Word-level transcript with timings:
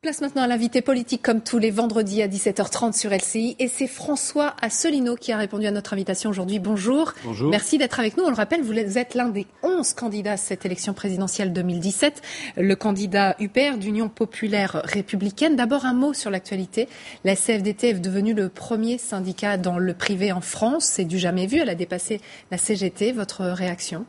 Place 0.00 0.20
maintenant 0.20 0.42
à 0.42 0.46
l'invité 0.46 0.80
politique 0.80 1.22
comme 1.22 1.40
tous 1.40 1.58
les 1.58 1.72
vendredis 1.72 2.22
à 2.22 2.28
17h30 2.28 2.96
sur 2.96 3.10
LCI 3.10 3.56
et 3.58 3.66
c'est 3.66 3.88
François 3.88 4.54
Asselineau 4.62 5.16
qui 5.16 5.32
a 5.32 5.36
répondu 5.36 5.66
à 5.66 5.72
notre 5.72 5.92
invitation 5.92 6.30
aujourd'hui. 6.30 6.60
Bonjour. 6.60 7.14
Bonjour. 7.24 7.50
Merci 7.50 7.78
d'être 7.78 7.98
avec 7.98 8.16
nous. 8.16 8.22
On 8.22 8.28
le 8.28 8.36
rappelle, 8.36 8.62
vous 8.62 8.78
êtes 8.78 9.14
l'un 9.16 9.28
des 9.28 9.48
11 9.64 9.94
candidats 9.94 10.34
à 10.34 10.36
cette 10.36 10.64
élection 10.64 10.94
présidentielle 10.94 11.52
2017, 11.52 12.22
le 12.58 12.76
candidat 12.76 13.34
UPR 13.40 13.76
d'Union 13.76 14.08
populaire 14.08 14.82
républicaine. 14.84 15.56
D'abord 15.56 15.84
un 15.84 15.94
mot 15.94 16.12
sur 16.14 16.30
l'actualité. 16.30 16.88
La 17.24 17.34
CFDT 17.34 17.88
est 17.88 17.94
devenue 17.94 18.34
le 18.34 18.48
premier 18.48 18.98
syndicat 18.98 19.56
dans 19.56 19.78
le 19.78 19.94
privé 19.94 20.30
en 20.30 20.40
France. 20.40 20.84
C'est 20.84 21.06
du 21.06 21.18
jamais 21.18 21.48
vu. 21.48 21.58
Elle 21.58 21.70
a 21.70 21.74
dépassé 21.74 22.20
la 22.52 22.56
CGT. 22.56 23.10
Votre 23.10 23.46
réaction? 23.46 24.06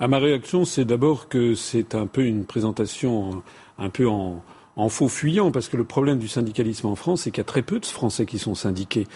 À 0.00 0.08
Ma 0.08 0.18
réaction, 0.18 0.64
c'est 0.64 0.84
d'abord 0.84 1.28
que 1.28 1.54
c'est 1.54 1.94
un 1.94 2.08
peu 2.08 2.24
une 2.24 2.44
présentation 2.44 3.44
un 3.78 3.88
peu 3.88 4.08
en 4.08 4.42
en 4.76 4.88
faux 4.88 5.08
fuyant, 5.08 5.50
parce 5.50 5.68
que 5.68 5.76
le 5.76 5.84
problème 5.84 6.18
du 6.18 6.28
syndicalisme 6.28 6.86
en 6.86 6.94
France, 6.94 7.22
c'est 7.22 7.30
qu'il 7.30 7.38
y 7.38 7.42
a 7.42 7.44
très 7.44 7.62
peu 7.62 7.78
de 7.78 7.86
Français 7.86 8.24
qui 8.26 8.38
sont 8.38 8.54
syndiqués. 8.54 9.06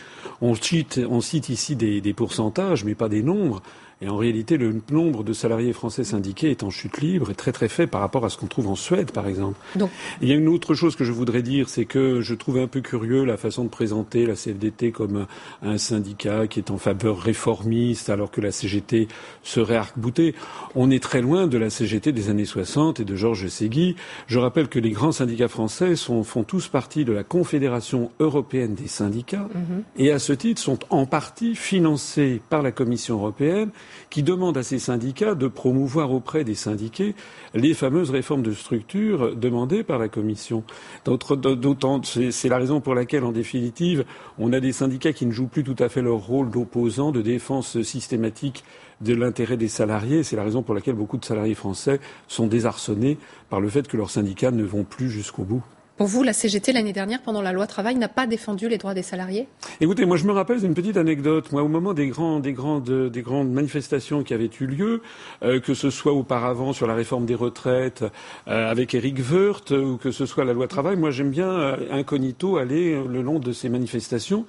On 0.41 0.55
cite, 0.55 1.01
on 1.09 1.21
cite 1.21 1.49
ici 1.49 1.77
des, 1.77 2.01
des 2.01 2.13
pourcentages, 2.13 2.85
mais 2.85 2.95
pas 2.95 3.09
des 3.09 3.23
nombres. 3.23 3.63
Et 4.03 4.11
en 4.11 4.19
réalité, 4.19 4.59
le 4.59 4.83
nombre 4.91 5.25
de 5.25 5.33
salariés 5.33 5.73
français 5.73 6.05
syndiqués 6.05 6.51
est 6.51 6.63
en 6.63 6.69
chute 6.69 7.01
libre 7.01 7.31
et 7.31 7.35
très 7.35 7.53
très 7.53 7.69
faible 7.69 7.91
par 7.91 8.03
rapport 8.03 8.27
à 8.27 8.29
ce 8.29 8.37
qu'on 8.37 8.47
trouve 8.47 8.69
en 8.69 8.75
Suède, 8.75 9.11
par 9.11 9.27
exemple. 9.27 9.59
Donc... 9.75 9.91
Il 10.21 10.29
y 10.29 10.33
a 10.33 10.35
une 10.35 10.49
autre 10.49 10.75
chose 10.75 10.97
que 10.97 11.05
je 11.05 11.13
voudrais 11.13 11.41
dire, 11.41 11.71
c'est 11.71 11.87
que 11.87 12.21
je 12.21 12.35
trouve 12.35 12.59
un 12.59 12.67
peu 12.67 12.83
curieux 12.83 13.25
la 13.25 13.39
façon 13.39 13.65
de 13.65 13.71
présenter 13.71 14.27
la 14.27 14.35
CFDT 14.35 14.93
comme 14.93 15.27
un 15.63 15.79
syndicat 15.79 16.47
qui 16.47 16.59
est 16.59 16.71
en 16.71 16.77
faveur 16.77 17.19
réformiste, 17.19 18.11
alors 18.11 18.31
que 18.31 18.43
la 18.43 18.53
CGT 18.53 19.09
serait 19.43 19.77
arc-boutée. 19.77 20.35
On 20.75 20.91
est 20.91 21.03
très 21.03 21.23
loin 21.23 21.47
de 21.47 21.57
la 21.57 21.71
CGT 21.71 22.13
des 22.13 22.29
années 22.29 22.45
60 22.45 23.01
et 23.01 23.05
de 23.05 23.17
Georges 23.17 23.49
Segui. 23.49 23.97
Je 24.27 24.39
rappelle 24.39 24.69
que 24.69 24.79
les 24.79 24.91
grands 24.91 25.13
syndicats 25.13 25.49
français 25.49 25.97
sont, 25.97 26.23
font 26.23 26.45
tous 26.45 26.69
partie 26.69 27.07
de 27.07 27.13
la 27.13 27.25
Confédération 27.25 28.11
européenne 28.21 28.75
des 28.75 28.89
syndicats 28.89 29.49
mm-hmm. 29.55 30.03
et 30.03 30.13
à 30.13 30.19
ce 30.19 30.35
titre 30.35 30.61
sont 30.61 30.79
en 30.91 31.07
partie 31.07 31.55
financés 31.55 32.43
par 32.51 32.61
la 32.61 32.73
Commission 32.73 33.17
européenne 33.17 33.71
qui 34.11 34.23
demande 34.23 34.57
à 34.57 34.63
ces 34.63 34.79
syndicats 34.79 35.35
de 35.35 35.49
promouvoir 35.49 36.13
auprès 36.13 36.45
des 36.45 36.55
syndiqués 36.55 37.15
les 37.55 37.75
fameuses 37.75 38.11
réformes 38.11 38.43
de 38.43 38.53
structure 38.53 39.35
demandées 39.37 39.83
par 39.83 39.99
la 39.99 40.09
Commission. 40.09 40.65
C'est 41.05 42.49
la 42.49 42.59
raison 42.59 42.81
pour 42.81 42.95
laquelle, 42.95 43.25
en 43.25 43.33
définitive, 43.33 44.05
on 44.39 44.53
a 44.53 44.61
des 44.61 44.73
syndicats 44.73 45.13
qui 45.13 45.27
ne 45.27 45.33
jouent 45.33 45.47
plus 45.47 45.65
tout 45.65 45.77
à 45.79 45.89
fait 45.89 46.03
leur 46.03 46.19
rôle 46.19 46.51
d'opposants, 46.51 47.13
de 47.13 47.23
défense 47.23 47.83
systématique 47.83 48.65
de 49.01 49.15
l'intérêt 49.15 49.57
des 49.57 49.69
salariés. 49.69 50.23
C'est 50.23 50.37
la 50.37 50.45
raison 50.45 50.63
pour 50.63 50.75
laquelle 50.75 50.95
beaucoup 50.95 51.19
de 51.19 51.25
salariés 51.25 51.55
français 51.55 52.01
sont 52.29 52.47
désarçonnés 52.47 53.19
par 53.51 53.61
le 53.61 53.69
fait 53.69 53.87
que 53.89 53.97
leurs 53.97 54.11
syndicats 54.11 54.51
ne 54.51 54.65
vont 54.65 54.85
plus 54.85 55.11
jusqu'au 55.11 55.45
bout. 55.45 55.63
Pour 55.97 56.09
vous, 56.09 56.23
la 56.23 56.35
CGT, 56.35 56.75
l'année 56.75 56.93
dernière, 56.93 57.23
pendant 57.23 57.41
la 57.41 57.53
loi 57.53 57.67
travail, 57.67 57.95
n'a 57.95 58.09
pas 58.09 58.27
défendu 58.27 58.69
les 58.69 58.77
droits 58.77 58.93
des 58.93 59.03
salariés? 59.03 59.49
Écoutez, 59.81 60.05
moi, 60.05 60.19
je 60.19 60.27
me 60.27 60.33
rappelle 60.33 60.63
une 60.63 60.75
petite 60.75 60.99
anecdote. 60.99 61.51
Moi, 61.53 61.63
au 61.63 61.69
moment 61.69 61.95
des, 61.95 62.09
grandes, 62.09 62.43
des 62.43 63.23
grandes 63.23 63.51
manifestations 63.51 64.23
qui 64.23 64.35
avaient 64.35 64.51
eu 64.61 64.67
lieu, 64.67 65.03
euh, 65.43 65.59
que 65.59 65.73
ce 65.73 65.89
soit 65.89 66.13
auparavant 66.13 66.75
sur 66.75 66.87
la 66.87 66.95
réforme 66.95 67.25
des 67.25 67.35
retraites 67.35 68.05
euh, 68.47 68.71
avec 68.71 68.95
Éric 68.95 69.21
Woerth, 69.31 69.71
ou 69.71 69.97
que 69.97 70.11
ce 70.11 70.27
soit 70.27 70.45
la 70.45 70.53
loi 70.53 70.69
travail, 70.69 70.97
moi, 70.97 71.11
j'aime 71.11 71.31
bien 71.31 71.49
euh, 71.49 71.77
incognito 71.91 72.59
aller 72.59 73.03
le 73.03 73.23
long 73.23 73.39
de 73.39 73.53
ces 73.53 73.71
manifestations 73.71 74.45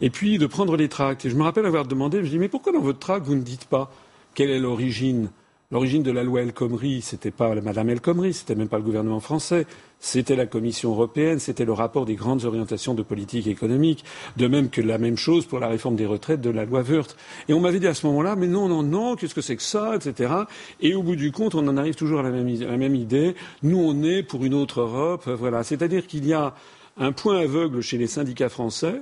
et 0.00 0.08
puis 0.08 0.38
de 0.38 0.46
prendre 0.46 0.76
les 0.76 0.88
tracts. 0.88 1.24
Et 1.24 1.30
je 1.30 1.34
me 1.34 1.42
rappelle 1.42 1.66
avoir 1.66 1.84
demandé, 1.84 2.22
je 2.22 2.30
dis, 2.30 2.38
mais 2.38 2.48
pourquoi 2.48 2.72
dans 2.72 2.80
votre 2.80 3.00
tract, 3.00 3.26
vous 3.26 3.34
ne 3.34 3.42
dites 3.42 3.64
pas 3.64 3.90
quelle 4.36 4.50
est 4.50 4.60
l'origine? 4.60 5.30
L'origine 5.72 6.02
de 6.02 6.10
la 6.10 6.22
loi 6.22 6.42
El 6.42 6.52
Khomri, 6.52 7.00
c'était 7.00 7.30
pas 7.30 7.54
Madame 7.54 7.88
El 7.88 8.02
Khomri, 8.02 8.34
c'était 8.34 8.54
même 8.54 8.68
pas 8.68 8.76
le 8.76 8.82
gouvernement 8.82 9.20
français, 9.20 9.66
c'était 10.00 10.36
la 10.36 10.44
Commission 10.44 10.90
européenne, 10.90 11.38
c'était 11.38 11.64
le 11.64 11.72
rapport 11.72 12.04
des 12.04 12.14
grandes 12.14 12.44
orientations 12.44 12.92
de 12.92 13.02
politique 13.02 13.46
économique, 13.46 14.04
de 14.36 14.48
même 14.48 14.68
que 14.68 14.82
la 14.82 14.98
même 14.98 15.16
chose 15.16 15.46
pour 15.46 15.60
la 15.60 15.68
réforme 15.68 15.96
des 15.96 16.04
retraites 16.04 16.42
de 16.42 16.50
la 16.50 16.66
loi 16.66 16.82
Wörth. 16.82 17.16
Et 17.48 17.54
on 17.54 17.60
m'avait 17.60 17.80
dit 17.80 17.86
à 17.86 17.94
ce 17.94 18.06
moment-là, 18.08 18.36
mais 18.36 18.48
non, 18.48 18.68
non, 18.68 18.82
non, 18.82 19.16
qu'est-ce 19.16 19.34
que 19.34 19.40
c'est 19.40 19.56
que 19.56 19.62
ça, 19.62 19.96
etc. 19.96 20.34
Et 20.82 20.94
au 20.94 21.02
bout 21.02 21.16
du 21.16 21.32
compte, 21.32 21.54
on 21.54 21.66
en 21.66 21.78
arrive 21.78 21.94
toujours 21.94 22.20
à 22.20 22.22
la 22.22 22.30
même, 22.30 22.48
à 22.48 22.72
la 22.72 22.76
même 22.76 22.94
idée. 22.94 23.34
Nous, 23.62 23.78
on 23.78 24.02
est 24.02 24.22
pour 24.22 24.44
une 24.44 24.52
autre 24.52 24.82
Europe, 24.82 25.26
voilà. 25.26 25.64
C'est-à-dire 25.64 26.06
qu'il 26.06 26.26
y 26.26 26.34
a 26.34 26.54
un 26.98 27.12
point 27.12 27.38
aveugle 27.38 27.80
chez 27.80 27.96
les 27.96 28.08
syndicats 28.08 28.50
français 28.50 29.00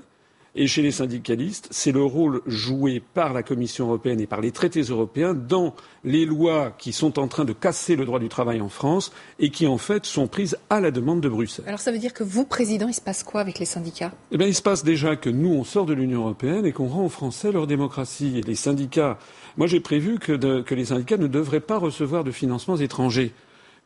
et 0.54 0.66
chez 0.66 0.82
les 0.82 0.90
syndicalistes, 0.90 1.68
c'est 1.70 1.92
le 1.92 2.02
rôle 2.02 2.42
joué 2.46 3.00
par 3.14 3.32
la 3.32 3.42
Commission 3.42 3.86
européenne 3.86 4.20
et 4.20 4.26
par 4.26 4.40
les 4.40 4.50
traités 4.50 4.82
européens 4.82 5.32
dans 5.34 5.74
les 6.02 6.24
lois 6.24 6.74
qui 6.76 6.92
sont 6.92 7.18
en 7.18 7.28
train 7.28 7.44
de 7.44 7.52
casser 7.52 7.94
le 7.94 8.04
droit 8.04 8.18
du 8.18 8.28
travail 8.28 8.60
en 8.60 8.68
France 8.68 9.12
et 9.38 9.50
qui, 9.50 9.66
en 9.66 9.78
fait, 9.78 10.06
sont 10.06 10.26
prises 10.26 10.58
à 10.68 10.80
la 10.80 10.90
demande 10.90 11.20
de 11.20 11.28
Bruxelles. 11.28 11.66
Alors 11.68 11.78
ça 11.78 11.92
veut 11.92 11.98
dire 11.98 12.12
que 12.12 12.24
vous, 12.24 12.44
président, 12.44 12.88
il 12.88 12.94
se 12.94 13.00
passe 13.00 13.22
quoi 13.22 13.40
avec 13.40 13.58
les 13.58 13.64
syndicats? 13.64 14.12
Eh 14.32 14.38
bien, 14.38 14.46
il 14.46 14.54
se 14.54 14.62
passe 14.62 14.82
déjà 14.82 15.14
que 15.14 15.30
nous, 15.30 15.50
on 15.50 15.64
sort 15.64 15.86
de 15.86 15.94
l'Union 15.94 16.22
européenne 16.22 16.66
et 16.66 16.72
qu'on 16.72 16.88
rend 16.88 17.04
aux 17.04 17.10
Français 17.10 17.52
leur 17.52 17.66
démocratie. 17.66 18.38
Et 18.38 18.42
les 18.42 18.56
syndicats, 18.56 19.18
moi 19.56 19.66
j'ai 19.66 19.80
prévu 19.80 20.18
que, 20.18 20.62
que 20.62 20.74
les 20.74 20.86
syndicats 20.86 21.16
ne 21.16 21.28
devraient 21.28 21.60
pas 21.60 21.78
recevoir 21.78 22.24
de 22.24 22.32
financements 22.32 22.76
étrangers, 22.76 23.32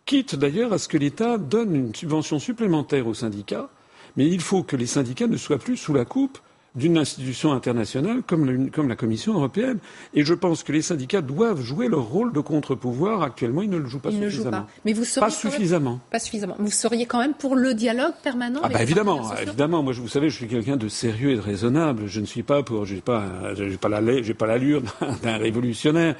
quitte 0.07 0.35
d'ailleurs 0.35 0.73
à 0.73 0.79
ce 0.79 0.89
que 0.89 0.97
l'État 0.97 1.37
donne 1.37 1.75
une 1.75 1.95
subvention 1.95 2.39
supplémentaire 2.39 3.07
aux 3.07 3.15
syndicats. 3.15 3.69
Mais 4.17 4.29
il 4.29 4.41
faut 4.41 4.63
que 4.63 4.77
les 4.77 4.87
syndicats 4.87 5.27
ne 5.27 5.37
soient 5.37 5.59
plus 5.59 5.77
sous 5.77 5.93
la 5.93 6.05
coupe 6.05 6.39
d'une 6.75 6.99
institution 6.99 7.53
internationale 7.53 8.23
comme, 8.27 8.71
comme, 8.71 8.89
la 8.89 8.97
Commission 8.97 9.35
européenne. 9.35 9.79
Et 10.12 10.25
je 10.25 10.35
pense 10.35 10.65
que 10.65 10.73
les 10.73 10.83
syndicats 10.83 11.21
doivent 11.21 11.61
jouer 11.61 11.87
leur 11.89 12.03
rôle 12.03 12.33
de 12.33 12.41
contre-pouvoir. 12.41 13.23
Actuellement, 13.23 13.62
ils 13.62 13.71
ne 13.71 13.77
le 13.77 13.87
jouent 13.87 14.01
pas 14.01 14.11
ils 14.11 14.21
suffisamment. 14.21 14.51
pas. 14.51 14.67
Mais 14.85 14.93
vous 14.93 15.05
pas 15.21 15.31
suffisamment. 15.31 16.01
pas 16.11 16.19
suffisamment. 16.19 16.57
Vous 16.59 16.73
seriez 16.73 17.07
quand 17.07 17.21
même 17.21 17.35
pour 17.35 17.55
le 17.55 17.75
dialogue 17.75 18.15
permanent. 18.25 18.61
Ah 18.65 18.69
bah 18.69 18.83
évidemment, 18.83 19.33
évidemment. 19.41 19.85
Moi, 19.85 19.93
vous 19.93 20.09
savez, 20.09 20.31
je 20.31 20.37
suis 20.37 20.49
quelqu'un 20.49 20.77
de 20.77 20.89
sérieux 20.89 21.31
et 21.31 21.37
de 21.37 21.41
raisonnable. 21.41 22.05
Je 22.07 22.21
ne 22.21 22.27
suis 22.27 22.43
pas 22.43 22.65
pour, 22.65 22.85
j'ai 22.85 23.01
pas, 23.01 23.55
j'ai 23.55 23.77
pas 23.77 23.89
la, 23.89 24.23
j'ai 24.23 24.35
pas 24.35 24.47
l'allure 24.47 24.83
d'un 25.23 25.37
révolutionnaire. 25.37 26.17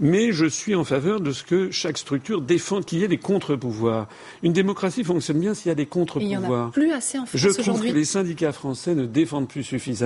Mais 0.00 0.32
je 0.32 0.46
suis 0.46 0.74
en 0.74 0.84
faveur 0.84 1.20
de 1.20 1.32
ce 1.32 1.42
que 1.42 1.70
chaque 1.70 1.98
structure 1.98 2.40
défende, 2.40 2.84
qu'il 2.86 3.00
y 3.00 3.04
ait 3.04 3.08
des 3.08 3.18
contre-pouvoirs. 3.18 4.06
Une 4.42 4.52
démocratie 4.52 5.04
fonctionne 5.04 5.40
bien 5.40 5.54
s'il 5.54 5.68
y 5.68 5.72
a 5.72 5.74
des 5.74 5.86
contre-pouvoirs. 5.86 6.40
Il 6.40 6.44
y 6.44 6.46
en 6.46 6.68
a 6.68 6.70
plus 6.70 6.92
assez 6.92 7.18
en 7.18 7.26
France 7.26 7.40
Je 7.40 7.48
trouve 7.50 7.82
que 7.82 7.92
les 7.92 8.04
syndicats 8.04 8.52
français 8.52 8.94
ne 8.94 9.04
défendent 9.04 9.48
plus 9.48 9.64
suffisamment 9.64 9.97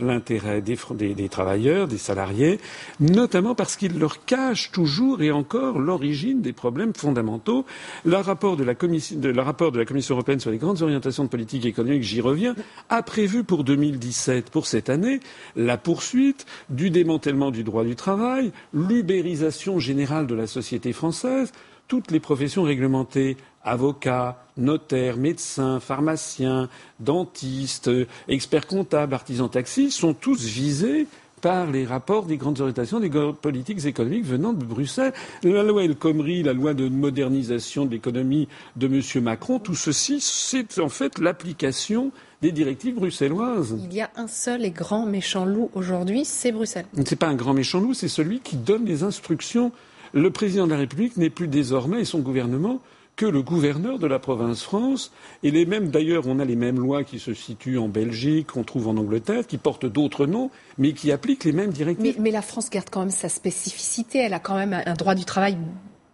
l'intérêt 0.00 0.60
des, 0.62 1.28
travailleurs, 1.28 1.88
des 1.88 1.98
salariés, 1.98 2.58
notamment 3.00 3.54
parce 3.54 3.76
qu'ils 3.76 3.98
leur 3.98 4.24
cachent 4.24 4.70
toujours 4.72 5.22
et 5.22 5.30
encore 5.30 5.78
l'origine 5.78 6.40
des 6.40 6.52
problèmes 6.52 6.92
fondamentaux. 6.94 7.64
Le 8.04 8.16
rapport 8.16 8.56
de, 8.56 8.64
la 8.64 8.74
commission, 8.74 9.18
le 9.22 9.40
rapport 9.40 9.72
de 9.72 9.78
la 9.78 9.84
Commission 9.84 10.14
européenne 10.14 10.40
sur 10.40 10.50
les 10.50 10.58
grandes 10.58 10.82
orientations 10.82 11.24
de 11.24 11.28
politique 11.28 11.64
économique, 11.66 12.02
j'y 12.02 12.20
reviens, 12.20 12.54
a 12.88 13.02
prévu 13.02 13.44
pour 13.44 13.64
2017, 13.64 14.50
pour 14.50 14.66
cette 14.66 14.90
année, 14.90 15.20
la 15.56 15.76
poursuite 15.76 16.46
du 16.70 16.90
démantèlement 16.90 17.50
du 17.50 17.64
droit 17.64 17.84
du 17.84 17.96
travail, 17.96 18.52
l'ubérisation 18.72 19.78
générale 19.78 20.26
de 20.26 20.34
la 20.34 20.46
société 20.46 20.92
française, 20.92 21.52
toutes 21.88 22.10
les 22.10 22.20
professions 22.20 22.62
réglementées, 22.64 23.36
avocats, 23.68 24.42
notaires, 24.56 25.16
médecins, 25.16 25.80
pharmaciens, 25.80 26.68
dentistes, 27.00 27.90
experts 28.28 28.66
comptables, 28.66 29.14
artisans 29.14 29.48
taxis, 29.48 29.90
sont 29.90 30.14
tous 30.14 30.44
visés 30.44 31.06
par 31.40 31.70
les 31.70 31.86
rapports 31.86 32.26
des 32.26 32.36
grandes 32.36 32.60
orientations 32.60 32.98
des 32.98 33.10
politiques 33.40 33.84
économiques 33.84 34.24
venant 34.24 34.52
de 34.52 34.64
Bruxelles. 34.64 35.12
La 35.44 35.62
loi 35.62 35.84
El 35.84 35.94
Khomri, 35.94 36.42
la 36.42 36.52
loi 36.52 36.74
de 36.74 36.88
modernisation 36.88 37.86
de 37.86 37.92
l'économie 37.92 38.48
de 38.74 38.86
M. 38.88 39.22
Macron, 39.22 39.60
tout 39.60 39.76
ceci, 39.76 40.18
c'est 40.20 40.80
en 40.80 40.88
fait 40.88 41.18
l'application 41.18 42.10
des 42.42 42.52
directives 42.52 42.96
bruxelloises. 42.96 43.76
Il 43.84 43.94
y 43.94 44.00
a 44.00 44.10
un 44.16 44.26
seul 44.26 44.64
et 44.64 44.70
grand 44.70 45.06
méchant 45.06 45.44
loup 45.44 45.70
aujourd'hui, 45.74 46.24
c'est 46.24 46.52
Bruxelles. 46.52 46.86
Ce 46.94 47.00
n'est 47.08 47.16
pas 47.16 47.28
un 47.28 47.34
grand 47.34 47.54
méchant 47.54 47.80
loup, 47.80 47.94
c'est 47.94 48.08
celui 48.08 48.40
qui 48.40 48.56
donne 48.56 48.84
les 48.84 49.02
instructions. 49.02 49.72
Le 50.12 50.30
président 50.30 50.66
de 50.66 50.72
la 50.72 50.78
République 50.78 51.16
n'est 51.16 51.30
plus 51.30 51.48
désormais, 51.48 52.00
et 52.00 52.04
son 52.04 52.20
gouvernement, 52.20 52.80
que 53.18 53.26
le 53.26 53.42
gouverneur 53.42 53.98
de 53.98 54.06
la 54.06 54.20
province 54.20 54.62
France. 54.62 55.10
Et 55.42 55.50
les 55.50 55.66
mêmes, 55.66 55.88
d'ailleurs, 55.88 56.28
on 56.28 56.38
a 56.38 56.44
les 56.44 56.56
mêmes 56.56 56.78
lois 56.78 57.02
qui 57.02 57.18
se 57.18 57.34
situent 57.34 57.76
en 57.76 57.88
Belgique, 57.88 58.52
qu'on 58.52 58.62
trouve 58.62 58.86
en 58.86 58.96
Angleterre, 58.96 59.46
qui 59.46 59.58
portent 59.58 59.86
d'autres 59.86 60.24
noms, 60.26 60.50
mais 60.78 60.92
qui 60.92 61.10
appliquent 61.10 61.44
les 61.44 61.52
mêmes 61.52 61.72
directives. 61.72 62.16
Mais, 62.20 62.30
la 62.30 62.42
France 62.42 62.70
garde 62.70 62.88
quand 62.90 63.00
même 63.00 63.10
sa 63.10 63.28
spécificité. 63.28 64.18
Elle 64.18 64.34
a 64.34 64.38
quand 64.38 64.54
même 64.54 64.80
un 64.86 64.94
droit 64.94 65.16
du 65.16 65.24
travail 65.24 65.58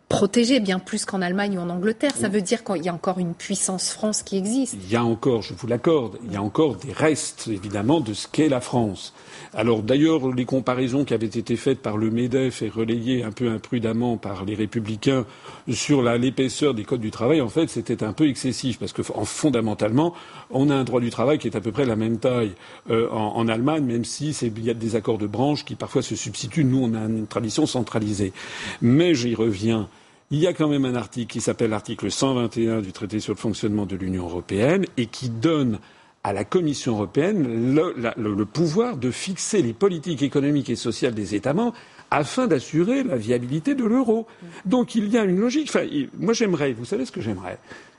protégé 0.09 0.61
bien 0.61 0.79
plus 0.79 1.05
qu'en 1.05 1.23
Allemagne 1.23 1.59
ou 1.59 1.61
en 1.61 1.71
Angleterre. 1.71 2.13
Ça 2.15 2.29
veut 2.29 2.41
dire 2.41 2.63
qu'il 2.63 2.85
y 2.85 2.89
a 2.89 2.95
encore 2.95 3.19
une 3.19 3.35
puissance 3.35 3.91
France 3.91 4.23
qui 4.23 4.37
existe. 4.37 4.75
Il 4.75 4.93
y 4.93 4.97
a 4.97 5.05
encore, 5.05 5.43
je 5.43 5.55
vous 5.55 5.67
l'accorde, 5.67 6.19
il 6.25 6.33
y 6.33 6.37
a 6.37 6.43
encore 6.43 6.77
des 6.77 6.93
restes, 6.93 7.49
évidemment, 7.49 8.01
de 8.01 8.13
ce 8.13 8.29
qu'est 8.29 8.49
la 8.49 8.61
France. 8.61 9.15
Alors 9.55 9.83
d'ailleurs, 9.83 10.33
les 10.33 10.45
comparaisons 10.45 11.05
qui 11.05 11.15
avaient 11.15 11.27
été 11.27 11.57
faites 11.57 11.81
par 11.81 11.97
le 11.97 12.11
MEDEF 12.11 12.63
et 12.63 12.69
relayées 12.69 13.23
un 13.23 13.31
peu 13.31 13.49
imprudemment 13.51 14.17
par 14.17 14.45
les 14.45 14.55
républicains 14.55 15.27
sur 15.73 16.03
l'épaisseur 16.03 16.75
des 16.75 16.85
codes 16.85 17.01
du 17.01 17.11
travail, 17.11 17.41
en 17.41 17.49
fait, 17.49 17.69
c'était 17.69 18.03
un 18.05 18.13
peu 18.13 18.29
excessif 18.29 18.79
parce 18.79 18.93
que 18.93 19.03
fondamentalement, 19.03 20.15
on 20.51 20.71
a 20.71 20.75
un 20.75 20.85
droit 20.85 21.01
du 21.01 21.11
travail 21.11 21.39
qui 21.39 21.49
est 21.49 21.57
à 21.57 21.61
peu 21.61 21.73
près 21.73 21.87
la 21.87 21.97
même 21.97 22.19
taille 22.19 22.53
euh, 22.91 23.09
en, 23.11 23.37
en, 23.37 23.49
Allemagne, 23.49 23.85
même 23.85 24.05
si 24.05 24.31
il 24.31 24.65
y 24.65 24.71
a 24.71 24.75
des 24.75 24.97
accords 24.97 25.19
de 25.19 25.27
branche 25.27 25.65
qui 25.65 25.75
parfois 25.75 26.03
se 26.03 26.17
substituent. 26.17 26.65
Nous, 26.65 26.83
on 26.83 26.95
a 26.95 27.05
une 27.07 27.27
tradition 27.27 27.67
centralisée. 27.67 28.33
Mais 28.81 29.15
j'y 29.15 29.35
reviens 29.35 29.89
il 30.35 30.41
y 30.41 30.49
a 30.49 30.53
quand 30.53 30.67
même 30.67 30.85
un 30.85 30.97
article 30.97 31.33
qui 31.33 31.41
s'appelle 31.41 31.71
l'article 31.71 32.11
121 32.11 32.81
du 32.81 32.91
traité 32.91 33.21
sur 33.21 33.33
le 33.33 33.39
fonctionnement 33.39 33.87
de 33.87 33.95
l'Union 33.95 34.25
européenne 34.25 34.85
et 34.97 35.07
qui 35.07 35.29
donne 35.29 35.79
à 36.25 36.33
la 36.33 36.43
Commission 36.43 36.95
européenne 36.95 37.77
le, 37.77 38.45
pouvoir 38.45 38.97
de 38.97 39.13
fixer 39.13 39.63
les 39.63 39.73
politiques 39.73 40.23
économiques 40.23 40.71
et 40.71 40.75
sociales 40.75 41.15
des 41.15 41.37
États 41.37 41.55
membres 41.55 41.77
afin 42.11 42.49
d'assurer 42.49 43.05
la 43.05 43.17
viabilité 43.17 43.77
de 43.77 43.85
l'euro. 43.85 44.27
Donc 44.65 44.97
il 44.97 45.07
y 45.09 45.17
a 45.19 45.23
une 45.23 45.39
logique. 45.39 45.69
Enfin, 45.69 45.87
moi 46.19 46.35
j'aimerais, 46.35 46.73
vous 46.73 46.85
savez 46.85 47.07
ce 47.07 47.13
que 47.13 47.21
j'aimerais? 47.21 47.59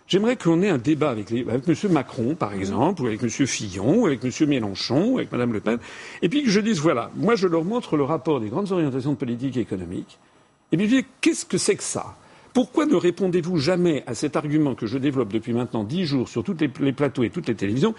J'aimerais 0.09 0.35
qu'on 0.35 0.61
ait 0.61 0.69
un 0.69 0.77
débat 0.77 1.11
avec, 1.11 1.29
les, 1.29 1.47
avec 1.47 1.65
M. 1.69 1.91
Macron, 1.93 2.35
par 2.35 2.53
exemple, 2.53 3.03
ou 3.03 3.07
avec 3.07 3.23
M. 3.23 3.29
Fillon, 3.29 4.01
ou 4.01 4.07
avec 4.07 4.25
M. 4.25 4.49
Mélenchon, 4.49 5.11
ou 5.11 5.17
avec 5.19 5.31
Mme 5.31 5.53
Le 5.53 5.61
Pen, 5.61 5.77
et 6.21 6.27
puis 6.27 6.43
que 6.43 6.49
je 6.49 6.59
dise, 6.59 6.79
voilà, 6.81 7.11
moi 7.15 7.35
je 7.35 7.47
leur 7.47 7.63
montre 7.63 7.95
le 7.95 8.03
rapport 8.03 8.41
des 8.41 8.49
grandes 8.49 8.73
orientations 8.73 9.13
de 9.13 9.17
politique 9.17 9.55
économique, 9.55 10.19
et 10.73 10.77
puis 10.77 10.89
je 10.89 10.95
dis, 10.97 11.05
qu'est-ce 11.21 11.45
que 11.45 11.57
c'est 11.57 11.75
que 11.75 11.83
ça? 11.83 12.17
Pourquoi 12.55 12.85
ne 12.85 12.95
répondez-vous 12.95 13.57
jamais 13.57 14.05
à 14.07 14.15
cet 14.15 14.37
argument 14.37 14.75
que 14.75 14.85
je 14.85 14.97
développe 14.97 15.33
depuis 15.33 15.51
maintenant 15.51 15.83
dix 15.83 16.05
jours 16.05 16.29
sur 16.29 16.41
tous 16.41 16.55
les, 16.57 16.93
plateaux 16.93 17.25
et 17.25 17.29
toutes 17.29 17.49
les 17.49 17.55
télévisions? 17.55 17.93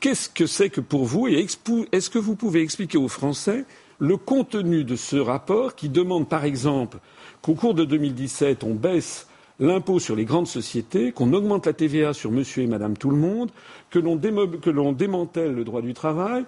Qu'est-ce 0.00 0.30
que 0.30 0.46
c'est 0.46 0.70
que 0.70 0.80
pour 0.80 1.04
vous 1.04 1.28
et 1.28 1.46
est-ce 1.92 2.08
que 2.08 2.18
vous 2.18 2.34
pouvez 2.34 2.62
expliquer 2.62 2.96
aux 2.96 3.08
Français 3.08 3.66
le 3.98 4.16
contenu 4.16 4.82
de 4.82 4.96
ce 4.96 5.16
rapport 5.16 5.74
qui 5.74 5.90
demande 5.90 6.26
par 6.26 6.46
exemple 6.46 7.00
qu'au 7.42 7.52
cours 7.52 7.74
de 7.74 7.84
2017 7.84 8.64
on 8.64 8.74
baisse 8.74 9.28
l'impôt 9.60 9.98
sur 9.98 10.16
les 10.16 10.24
grandes 10.24 10.46
sociétés, 10.46 11.12
qu'on 11.12 11.34
augmente 11.34 11.66
la 11.66 11.74
TVA 11.74 12.14
sur 12.14 12.32
monsieur 12.32 12.62
et 12.62 12.66
madame 12.66 12.96
tout 12.96 13.10
le 13.10 13.18
monde, 13.18 13.50
que 13.90 13.98
l'on 13.98 14.92
démantèle 14.92 15.54
le 15.54 15.64
droit 15.64 15.82
du 15.82 15.92
travail, 15.92 16.46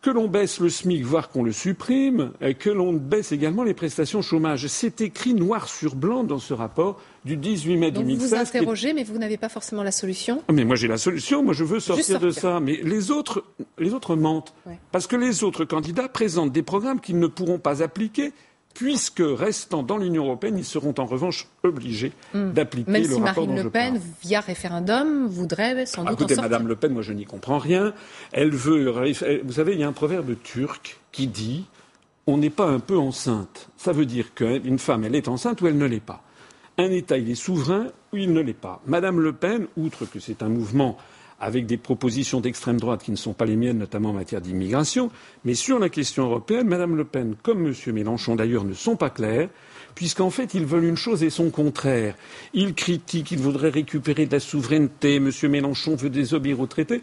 que 0.00 0.10
l'on 0.10 0.28
baisse 0.28 0.60
le 0.60 0.68
SMIC, 0.68 1.04
voire 1.04 1.28
qu'on 1.28 1.42
le 1.42 1.52
supprime, 1.52 2.32
et 2.40 2.54
que 2.54 2.70
l'on 2.70 2.92
baisse 2.92 3.32
également 3.32 3.64
les 3.64 3.74
prestations 3.74 4.22
chômage. 4.22 4.66
C'est 4.68 5.00
écrit 5.00 5.34
noir 5.34 5.68
sur 5.68 5.96
blanc 5.96 6.22
dans 6.22 6.38
ce 6.38 6.54
rapport 6.54 7.00
du 7.24 7.36
18 7.36 7.76
mai 7.76 7.90
Donc 7.90 8.04
2016. 8.04 8.22
Vous 8.22 8.36
vous 8.36 8.40
interrogez, 8.40 8.92
mais 8.92 9.02
vous 9.02 9.18
n'avez 9.18 9.36
pas 9.36 9.48
forcément 9.48 9.82
la 9.82 9.90
solution? 9.90 10.42
Ah, 10.48 10.52
mais 10.52 10.64
moi 10.64 10.76
j'ai 10.76 10.88
la 10.88 10.98
solution, 10.98 11.42
moi 11.42 11.52
je 11.52 11.64
veux 11.64 11.80
sortir, 11.80 12.20
de 12.20 12.30
ça. 12.30 12.60
Mais 12.60 12.80
les 12.82 13.10
autres, 13.10 13.44
les 13.78 13.92
autres 13.92 14.14
mentent. 14.14 14.54
Parce 14.92 15.06
que 15.06 15.16
les 15.16 15.42
autres 15.42 15.64
candidats 15.64 16.08
présentent 16.08 16.52
des 16.52 16.62
programmes 16.62 17.00
qu'ils 17.00 17.18
ne 17.18 17.26
pourront 17.26 17.58
pas 17.58 17.82
appliquer 17.82 18.32
puisque 18.74 19.22
restant 19.24 19.82
dans 19.82 19.96
l'Union 19.96 20.24
européenne, 20.24 20.56
ils 20.58 20.64
seront 20.64 20.94
en 20.98 21.06
revanche 21.06 21.48
obligés 21.62 22.12
hmm. 22.34 22.52
d'appliquer 22.52 22.90
le 22.90 23.16
rapport 23.16 23.46
Même 23.46 23.56
si 23.56 23.60
Marine 23.60 23.62
Le 23.64 23.70
Pen, 23.70 24.00
via 24.22 24.40
référendum, 24.40 25.26
voudrait 25.26 25.86
sans 25.86 26.04
doute 26.04 26.14
Écoutez, 26.14 26.36
Madame 26.36 26.68
Le 26.68 26.76
Pen, 26.76 26.92
moi 26.92 27.02
je 27.02 27.12
n'y 27.12 27.24
comprends 27.24 27.58
rien. 27.58 27.92
Elle 28.32 28.50
veut, 28.50 28.92
vous 29.44 29.52
savez, 29.52 29.72
il 29.72 29.80
y 29.80 29.84
a 29.84 29.88
un 29.88 29.92
proverbe 29.92 30.34
turc 30.42 31.00
qui 31.12 31.26
dit 31.26 31.66
on 32.28 32.36
n'est 32.36 32.50
pas 32.50 32.66
un 32.66 32.78
peu 32.78 32.98
enceinte. 32.98 33.70
Ça 33.78 33.92
veut 33.92 34.04
dire 34.04 34.34
qu'une 34.34 34.78
femme, 34.78 35.02
elle 35.04 35.14
est 35.14 35.28
enceinte 35.28 35.62
ou 35.62 35.66
elle 35.66 35.78
ne 35.78 35.86
l'est 35.86 35.98
pas. 35.98 36.22
Un 36.76 36.90
État, 36.90 37.16
il 37.16 37.30
est 37.30 37.34
souverain 37.34 37.86
ou 38.12 38.18
il 38.18 38.34
ne 38.34 38.40
l'est 38.40 38.52
pas. 38.52 38.82
Madame 38.86 39.18
Le 39.18 39.32
Pen, 39.32 39.66
outre 39.78 40.04
que 40.04 40.20
c'est 40.20 40.42
un 40.42 40.50
mouvement 40.50 40.98
avec 41.40 41.66
des 41.66 41.76
propositions 41.76 42.40
d'extrême 42.40 42.80
droite 42.80 43.02
qui 43.02 43.10
ne 43.10 43.16
sont 43.16 43.32
pas 43.32 43.44
les 43.44 43.56
miennes, 43.56 43.78
notamment 43.78 44.10
en 44.10 44.14
matière 44.14 44.40
d'immigration. 44.40 45.10
Mais 45.44 45.54
sur 45.54 45.78
la 45.78 45.88
question 45.88 46.24
européenne, 46.24 46.68
Mme 46.68 46.96
Le 46.96 47.04
Pen, 47.04 47.36
comme 47.42 47.66
M. 47.66 47.74
Mélenchon 47.92 48.36
d'ailleurs, 48.36 48.64
ne 48.64 48.74
sont 48.74 48.96
pas 48.96 49.10
clairs, 49.10 49.48
puisqu'en 49.94 50.30
fait, 50.30 50.54
ils 50.54 50.66
veulent 50.66 50.84
une 50.84 50.96
chose 50.96 51.22
et 51.22 51.30
son 51.30 51.50
contraire. 51.50 52.16
Ils 52.54 52.74
critiquent, 52.74 53.30
ils 53.30 53.38
voudraient 53.38 53.70
récupérer 53.70 54.26
de 54.26 54.32
la 54.32 54.40
souveraineté, 54.40 55.16
M. 55.16 55.30
Mélenchon 55.44 55.94
veut 55.94 56.10
désobéir 56.10 56.60
au 56.60 56.66
traité. 56.66 57.02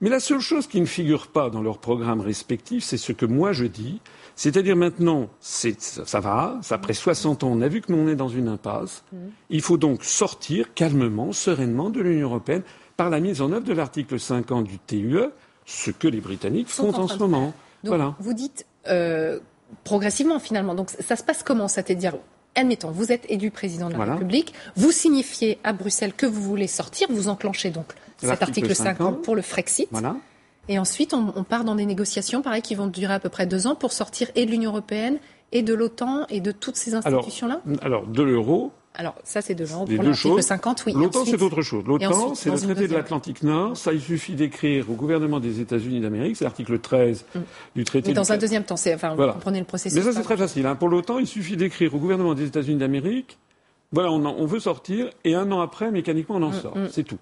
Mais 0.00 0.10
la 0.10 0.20
seule 0.20 0.40
chose 0.40 0.68
qui 0.68 0.80
ne 0.80 0.86
figure 0.86 1.26
pas 1.26 1.50
dans 1.50 1.60
leurs 1.60 1.78
programmes 1.78 2.20
respectifs, 2.20 2.84
c'est 2.84 2.96
ce 2.96 3.10
que 3.10 3.26
moi 3.26 3.52
je 3.52 3.64
dis, 3.64 4.00
c'est-à-dire 4.36 4.76
maintenant, 4.76 5.28
ça 5.40 6.20
va, 6.20 6.60
après 6.70 6.92
60 6.92 7.42
ans, 7.42 7.50
on 7.50 7.60
a 7.60 7.66
vu 7.66 7.80
que 7.80 7.90
nous 7.90 7.98
on 7.98 8.06
est 8.06 8.14
dans 8.14 8.28
une 8.28 8.46
impasse. 8.46 9.02
Mmh. 9.12 9.16
Il 9.50 9.60
faut 9.60 9.76
donc 9.76 10.04
sortir 10.04 10.72
calmement, 10.74 11.32
sereinement 11.32 11.90
de 11.90 12.00
l'Union 12.00 12.28
européenne 12.28 12.62
par 12.98 13.10
la 13.10 13.20
mise 13.20 13.40
en 13.40 13.52
œuvre 13.52 13.64
de 13.64 13.72
l'article 13.72 14.18
50 14.18 14.64
du 14.64 14.78
TUE, 14.80 15.30
ce 15.64 15.90
que 15.92 16.08
les 16.08 16.20
Britanniques 16.20 16.68
font 16.68 16.92
en, 16.92 17.06
ce 17.06 17.16
moment. 17.16 17.54
voilà. 17.84 18.16
Vous 18.18 18.34
dites 18.34 18.66
euh, 18.88 19.38
progressivement 19.84 20.40
finalement. 20.40 20.74
Donc 20.74 20.90
ça 20.90 21.14
se 21.14 21.22
passe 21.22 21.44
comment 21.44 21.68
C'est-à-dire, 21.68 22.16
admettons, 22.56 22.90
vous 22.90 23.12
êtes 23.12 23.24
élu 23.30 23.52
président 23.52 23.88
de 23.88 23.94
la 23.94 24.04
République, 24.04 24.52
vous 24.76 24.90
signifiez 24.90 25.58
à 25.62 25.72
Bruxelles 25.72 26.12
que 26.12 26.26
vous 26.26 26.42
voulez 26.42 26.66
sortir, 26.66 27.06
vous 27.08 27.28
enclenchez 27.28 27.70
donc 27.70 27.86
cet 28.18 28.42
article 28.42 28.74
50, 28.74 29.22
pour 29.22 29.36
le 29.36 29.42
Frexit. 29.42 29.88
Voilà. 29.92 30.16
Et 30.68 30.78
ensuite, 30.78 31.14
on, 31.14 31.32
on, 31.34 31.44
part 31.44 31.64
dans 31.64 31.76
des 31.76 31.86
négociations, 31.86 32.42
pareil, 32.42 32.60
qui 32.60 32.74
vont 32.74 32.88
durer 32.88 33.14
à 33.14 33.20
peu 33.20 33.30
près 33.30 33.46
deux 33.46 33.66
ans 33.66 33.74
pour 33.74 33.92
sortir 33.92 34.28
et 34.34 34.44
de 34.44 34.50
l'Union 34.50 34.70
européenne 34.70 35.18
et 35.52 35.62
de 35.62 35.72
l'OTAN 35.72 36.26
et 36.28 36.40
de 36.40 36.50
toutes 36.50 36.76
ces 36.76 36.94
institutions-là? 36.94 37.62
alors, 37.64 37.84
alors, 37.84 38.06
de 38.06 38.22
l'euro, 38.22 38.72
alors, 38.94 39.14
ça, 39.22 39.40
c'est 39.42 39.54
de 39.54 39.64
l'ordre 39.64 39.94
pour 39.94 40.02
l'article 40.02 40.42
50, 40.42 40.82
oui. 40.86 40.92
L'OTAN, 40.92 41.24
c'est 41.24 41.40
autre 41.40 41.62
chose. 41.62 41.84
L'OTAN, 41.86 42.34
c'est 42.34 42.50
le 42.50 42.58
traité 42.58 42.88
de 42.88 42.94
l'Atlantique 42.94 43.44
Nord. 43.44 43.76
Ça, 43.76 43.92
il 43.92 44.00
suffit 44.00 44.34
d'écrire 44.34 44.90
au 44.90 44.94
gouvernement 44.94 45.38
des 45.38 45.60
États-Unis 45.60 46.00
d'Amérique, 46.00 46.36
c'est 46.36 46.44
l'article 46.44 46.80
13 46.80 47.24
mm. 47.34 47.40
du 47.76 47.84
traité. 47.84 48.08
Mais 48.08 48.14
dans 48.14 48.32
un 48.32 48.38
deuxième 48.38 48.64
temps, 48.64 48.76
c'est, 48.76 48.94
enfin, 48.94 49.14
vous 49.14 49.32
comprenez 49.32 49.60
le 49.60 49.66
processus. 49.66 49.96
Mais 49.96 50.04
ça, 50.04 50.12
c'est 50.12 50.24
très 50.24 50.36
facile. 50.36 50.66
Hein. 50.66 50.74
Pour 50.74 50.88
l'OTAN, 50.88 51.18
il 51.18 51.28
suffit 51.28 51.56
d'écrire 51.56 51.94
au 51.94 51.98
gouvernement 51.98 52.34
des 52.34 52.46
États-Unis 52.46 52.78
d'Amérique, 52.78 53.38
voilà, 53.92 54.10
on, 54.10 54.24
on, 54.24 54.46
veut 54.46 54.60
sortir, 54.60 55.08
et 55.24 55.34
un 55.34 55.50
an 55.52 55.60
après, 55.60 55.90
mécaniquement, 55.90 56.36
on 56.36 56.42
en 56.42 56.50
mm, 56.50 56.60
sort. 56.60 56.76
Mm. 56.76 56.88
C'est 56.90 57.04
tout. 57.04 57.18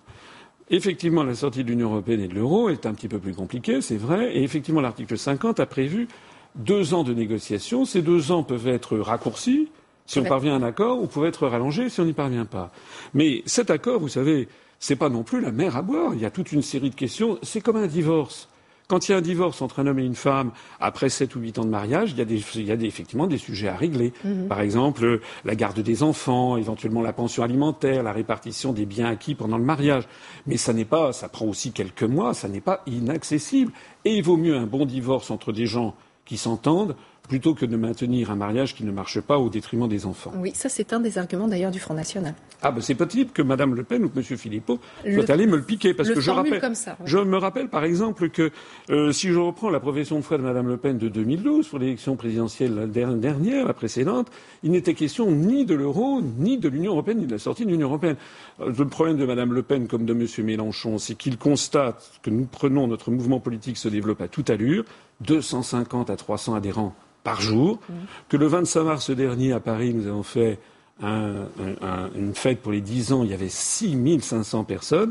Effectivement, 0.71 1.23
la 1.23 1.35
sortie 1.35 1.63
de 1.63 1.69
l'Union 1.69 1.91
européenne 1.91 2.21
et 2.21 2.29
de 2.29 2.35
l'euro 2.35 2.71
est 2.71 2.87
un 2.87 2.95
petit 2.95 3.07
peu 3.07 3.19
plus 3.19 3.35
compliquée, 3.35 3.81
c'est 3.81 3.97
vrai, 3.97 4.35
et 4.35 4.43
effectivement, 4.43 4.81
l'article 4.81 5.17
50 5.17 5.61
a 5.61 5.67
prévu 5.67 6.09
deux 6.57 6.95
ans 6.95 7.05
de 7.05 7.15
négociations. 7.15 7.85
Ces 7.85 8.03
deux 8.03 8.33
ans 8.33 8.43
peuvent 8.43 8.67
être 8.67 8.99
raccourcis, 8.99 9.69
si 10.07 10.19
on 10.19 10.25
parvient 10.25 10.55
à 10.55 10.57
un 10.57 10.63
accord, 10.63 11.01
on 11.03 11.07
pouvait 11.07 11.29
être 11.29 11.47
rallongé 11.47 11.89
si 11.89 12.01
on 12.01 12.05
n'y 12.05 12.13
parvient 12.13 12.45
pas. 12.45 12.71
Mais 13.15 13.43
cet 13.47 13.71
accord, 13.71 14.01
vous 14.01 14.09
savez, 14.09 14.49
c'est 14.79 14.97
pas 14.97 15.09
non 15.09 15.23
plus 15.23 15.41
la 15.41 15.53
mer 15.53 15.77
à 15.77 15.83
boire. 15.83 16.15
Il 16.15 16.21
y 16.21 16.25
a 16.25 16.31
toute 16.31 16.53
une 16.53 16.63
série 16.63 16.91
de 16.91 16.95
questions. 16.95 17.39
C'est 17.43 17.61
comme 17.61 17.77
un 17.77 17.87
divorce. 17.87 18.49
Quand 18.89 19.09
il 19.09 19.13
y 19.13 19.15
a 19.17 19.19
un 19.19 19.23
divorce 19.23 19.63
entre 19.63 19.81
un 19.81 19.89
homme 19.89 19.99
et 19.99 20.05
une 20.05 20.15
femme, 20.15 20.53
après 20.79 21.09
sept 21.09 21.35
ou 21.35 21.41
huit 21.41 21.59
ans 21.59 21.65
de 21.65 21.71
mariage, 21.71 22.13
il 22.13 22.19
y 22.19 22.21
a, 22.21 22.25
des, 22.25 22.41
il 22.55 22.67
y 22.67 22.71
a 22.71 22.77
des, 22.77 22.87
effectivement 22.87 23.27
des 23.27 23.39
sujets 23.39 23.67
à 23.67 23.75
régler. 23.75 24.13
Mhm. 24.25 24.47
Par 24.47 24.61
exemple, 24.61 25.21
la 25.45 25.55
garde 25.57 25.81
des 25.81 26.05
enfants, 26.05 26.57
éventuellement 26.57 27.03
la 27.03 27.13
pension 27.13 27.43
alimentaire, 27.43 28.05
la 28.05 28.13
répartition 28.13 28.73
des 28.73 28.87
biens 28.87 29.09
acquis 29.09 29.35
pendant 29.35 29.59
le 29.59 29.65
mariage. 29.65 30.05
Mais 30.47 30.57
ça 30.57 30.73
n'est 30.73 30.85
pas, 30.85 31.13
ça 31.13 31.29
prend 31.29 31.47
aussi 31.47 31.73
quelques 31.73 32.05
mois, 32.05 32.33
ça 32.33 32.49
n'est 32.49 32.61
pas 32.61 32.83
inaccessible. 32.87 33.73
Et 34.05 34.15
il 34.15 34.23
vaut 34.23 34.37
mieux 34.37 34.57
un 34.57 34.67
bon 34.67 34.87
divorce 34.87 35.33
entre 35.33 35.53
des 35.53 35.67
gens 35.67 35.97
qui 36.25 36.37
s'entendent 36.37 36.95
plutôt 37.29 37.55
que 37.55 37.67
de 37.67 37.77
maintenir 37.77 38.31
un 38.31 38.37
mariage 38.37 38.75
qui 38.75 38.85
ne 38.85 38.93
marche 38.93 39.21
pas 39.21 39.39
au 39.39 39.49
détriment 39.49 39.89
des 39.89 40.07
enfants. 40.07 40.33
Oui, 40.37 40.53
ça 40.55 40.69
c'est 40.69 40.93
un 40.93 41.01
des 41.01 41.19
arguments 41.19 41.49
d'ailleurs 41.49 41.71
du 41.71 41.81
Front 41.81 41.95
National. 41.95 42.35
Ah 42.63 42.71
ben 42.71 42.81
c'est 42.81 42.95
possible 42.95 43.31
que 43.33 43.43
Mme 43.43 43.75
Le 43.75 43.83
Pen 43.83 44.05
ou 44.05 44.11
M. 44.17 44.23
Philippot 44.23 44.79
soient 45.03 45.31
allés 45.31 45.47
me 45.47 45.57
le 45.57 45.63
piquer 45.63 45.95
parce 45.95 46.11
que 46.11 46.21
je 46.21 46.31
rappelle, 46.31 46.63
je 47.05 47.19
me 47.19 47.37
rappelle 47.37 47.69
par 47.69 47.85
exemple 47.85 48.31
que 48.31 48.51
euh, 48.91 49.13
si 49.13 49.29
je 49.29 49.39
reprends 49.39 49.71
la 49.71 49.81
profession 49.81 50.17
de 50.17 50.23
foi 50.23 50.39
de 50.39 50.43
Mme 50.43 50.69
Le 50.69 50.77
Pen 50.77 50.99
de 50.99 51.09
2012 51.09 51.69
pour 51.69 51.79
l'élection 51.79 52.17
présidentielle 52.17 52.91
dernière, 52.91 53.67
la 53.67 53.75
précédente, 53.75 54.29
il 54.63 54.71
n'était 54.71 54.95
question 54.95 55.31
ni 55.31 55.65
de 55.65 55.75
l'euro, 55.75 56.23
ni 56.39 56.59
de 56.59 56.69
l'Union 56.69 56.93
européenne, 56.93 57.19
ni 57.19 57.27
de 57.27 57.33
la 57.33 57.39
sortie 57.39 57.65
de 57.65 57.71
l'Union 57.71 57.89
européenne. 57.89 58.17
Euh, 58.61 58.73
le 58.77 58.89
problème 58.89 59.17
de 59.17 59.27
Mme 59.27 59.53
Le 59.53 59.63
Pen 59.63 59.87
comme 59.87 60.07
de 60.07 60.13
M. 60.13 60.27
Mélenchon, 60.45 60.99
c'est 60.99 61.15
qu'il 61.15 61.39
constate 61.39 62.21
que 62.23 62.31
nous 62.31 62.47
prenons 62.47 62.87
notre 62.87 63.11
mouvement 63.11 63.41
politique 63.41 63.77
se 63.77 63.89
développe 63.89 64.21
à 64.21 64.29
toute 64.29 64.51
allure, 64.51 64.85
250 65.21 66.11
à 66.11 66.17
300 66.17 66.55
adhérents 66.55 66.95
par 67.27 67.41
jour, 67.41 67.81
que 68.29 68.37
le 68.37 68.47
25 68.47 68.85
mars 68.85 69.11
dernier 69.11 69.53
à 69.53 69.59
Paris, 69.59 69.93
nous 69.93 70.07
avons 70.07 70.23
fait 70.23 70.61
une 71.03 72.35
fête 72.35 72.63
pour 72.63 72.71
les 72.71 72.81
10 72.81 73.13
ans, 73.13 73.25
il 73.25 73.31
y 73.31 73.35
avait 73.35 73.49
6500 73.49 74.63
personnes, 74.63 75.11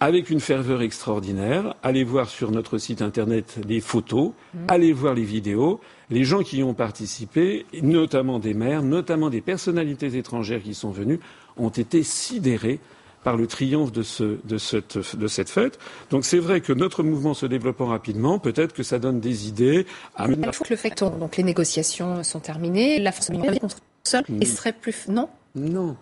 avec 0.00 0.30
une 0.30 0.40
ferveur 0.40 0.80
extraordinaire. 0.80 1.74
Allez 1.82 2.04
voir 2.04 2.30
sur 2.30 2.50
notre 2.52 2.78
site 2.78 3.02
internet 3.02 3.58
les 3.68 3.80
photos, 3.80 4.32
allez 4.66 4.94
voir 4.94 5.12
les 5.12 5.24
vidéos. 5.24 5.78
Les 6.08 6.24
gens 6.24 6.42
qui 6.42 6.58
y 6.58 6.62
ont 6.62 6.72
participé, 6.72 7.66
notamment 7.82 8.38
des 8.38 8.54
maires, 8.54 8.82
notamment 8.82 9.28
des 9.28 9.42
personnalités 9.42 10.16
étrangères 10.16 10.62
qui 10.62 10.72
sont 10.72 10.90
venues, 10.90 11.20
ont 11.58 11.68
été 11.68 12.02
sidérés 12.02 12.80
par 13.24 13.36
le 13.36 13.46
triomphe 13.46 13.92
de, 13.92 14.02
cette, 14.02 15.48
fête. 15.48 15.78
Donc 16.10 16.24
c'est 16.24 16.38
vrai 16.38 16.60
que 16.60 16.72
notre 16.72 17.02
mouvement 17.02 17.34
se 17.34 17.46
développant 17.46 17.86
rapidement, 17.86 18.38
peut-être 18.38 18.72
que 18.72 18.82
ça 18.82 18.98
donne 18.98 19.20
des 19.20 19.48
idées. 19.48 19.86
À... 20.16 20.26
Il 20.28 20.52
faut 20.52 20.64
que 20.64 20.70
le 20.70 20.76
fait 20.76 21.02
donc 21.02 21.36
les 21.36 21.44
négociations 21.44 22.22
sont 22.22 22.40
terminées, 22.40 22.98
la 22.98 23.12
France 23.12 23.30
contre 23.60 23.76
seule 24.04 24.24
et 24.40 24.46
serait 24.46 24.72
plus 24.72 25.08
non? 25.08 25.28
Non. 25.54 25.96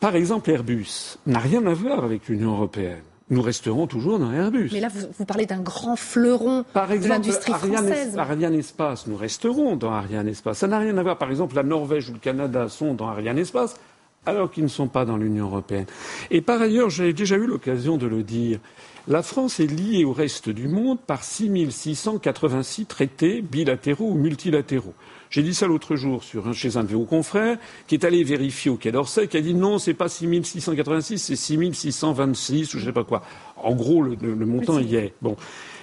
Par 0.00 0.16
exemple, 0.16 0.50
Airbus 0.50 1.18
n'a 1.26 1.38
rien 1.38 1.64
à 1.66 1.74
voir 1.74 2.04
avec 2.04 2.28
l'Union 2.28 2.52
européenne 2.52 3.02
nous 3.32 3.42
resterons 3.42 3.86
toujours 3.86 4.18
dans 4.18 4.30
Airbus. 4.30 4.68
Mais 4.72 4.80
là, 4.80 4.88
vous, 4.88 5.24
parlez 5.24 5.46
d'un 5.46 5.60
grand 5.60 5.96
fleuron 5.96 6.64
de 6.74 7.08
l'industrie 7.08 7.52
française. 7.52 8.16
Ariane 8.18 8.54
Espace, 8.54 9.06
nous 9.06 9.16
resterons 9.16 9.76
dans 9.76 9.90
Ariane 9.90 10.28
Espace. 10.28 10.58
Ça 10.58 10.68
n'a 10.68 10.78
rien 10.78 10.96
à 10.98 11.02
voir. 11.02 11.18
Par 11.18 11.30
exemple, 11.30 11.56
la 11.56 11.62
Norvège 11.62 12.10
ou 12.10 12.12
le 12.12 12.18
Canada 12.18 12.68
sont 12.68 12.94
dans 12.94 13.08
Ariane 13.08 13.38
Espace. 13.38 13.74
Alors 14.26 14.50
qu'ils 14.50 14.64
ne 14.64 14.68
sont 14.68 14.88
pas 14.88 15.04
dans 15.04 15.16
l'Union 15.16 15.46
européenne. 15.46 15.86
Et 16.30 16.40
par 16.40 16.60
ailleurs, 16.60 16.90
j'ai 16.90 17.12
déjà 17.12 17.36
eu 17.36 17.46
l'occasion 17.46 17.96
de 17.96 18.06
le 18.06 18.22
dire, 18.22 18.58
la 19.08 19.22
France 19.22 19.58
est 19.60 19.66
liée 19.66 20.04
au 20.04 20.12
reste 20.12 20.48
du 20.48 20.68
monde 20.68 20.98
par 21.00 21.24
6686 21.24 22.86
traités 22.86 23.42
bilatéraux 23.42 24.10
ou 24.10 24.14
multilatéraux. 24.14 24.94
J'ai 25.30 25.42
dit 25.42 25.54
ça 25.54 25.66
l'autre 25.66 25.96
jour 25.96 26.22
sur, 26.22 26.52
chez 26.52 26.76
un 26.76 26.84
de 26.84 26.92
vos 26.92 27.04
confrères 27.04 27.56
qui 27.86 27.94
est 27.94 28.04
allé 28.04 28.22
vérifier 28.22 28.70
au 28.70 28.76
Quai 28.76 28.92
d'Orsay, 28.92 29.28
qui 29.28 29.38
a 29.38 29.40
dit 29.40 29.54
non, 29.54 29.78
c'est 29.78 29.94
pas 29.94 30.08
6686, 30.08 31.18
c'est 31.18 31.36
6626 31.36 32.74
ou 32.74 32.78
je 32.78 32.84
sais 32.84 32.92
pas 32.92 33.04
quoi. 33.04 33.22
En 33.56 33.74
gros, 33.74 34.02
le, 34.02 34.16
montant 34.46 34.78
y 34.78 34.96
est. 34.96 35.14
Bon. 35.22 35.36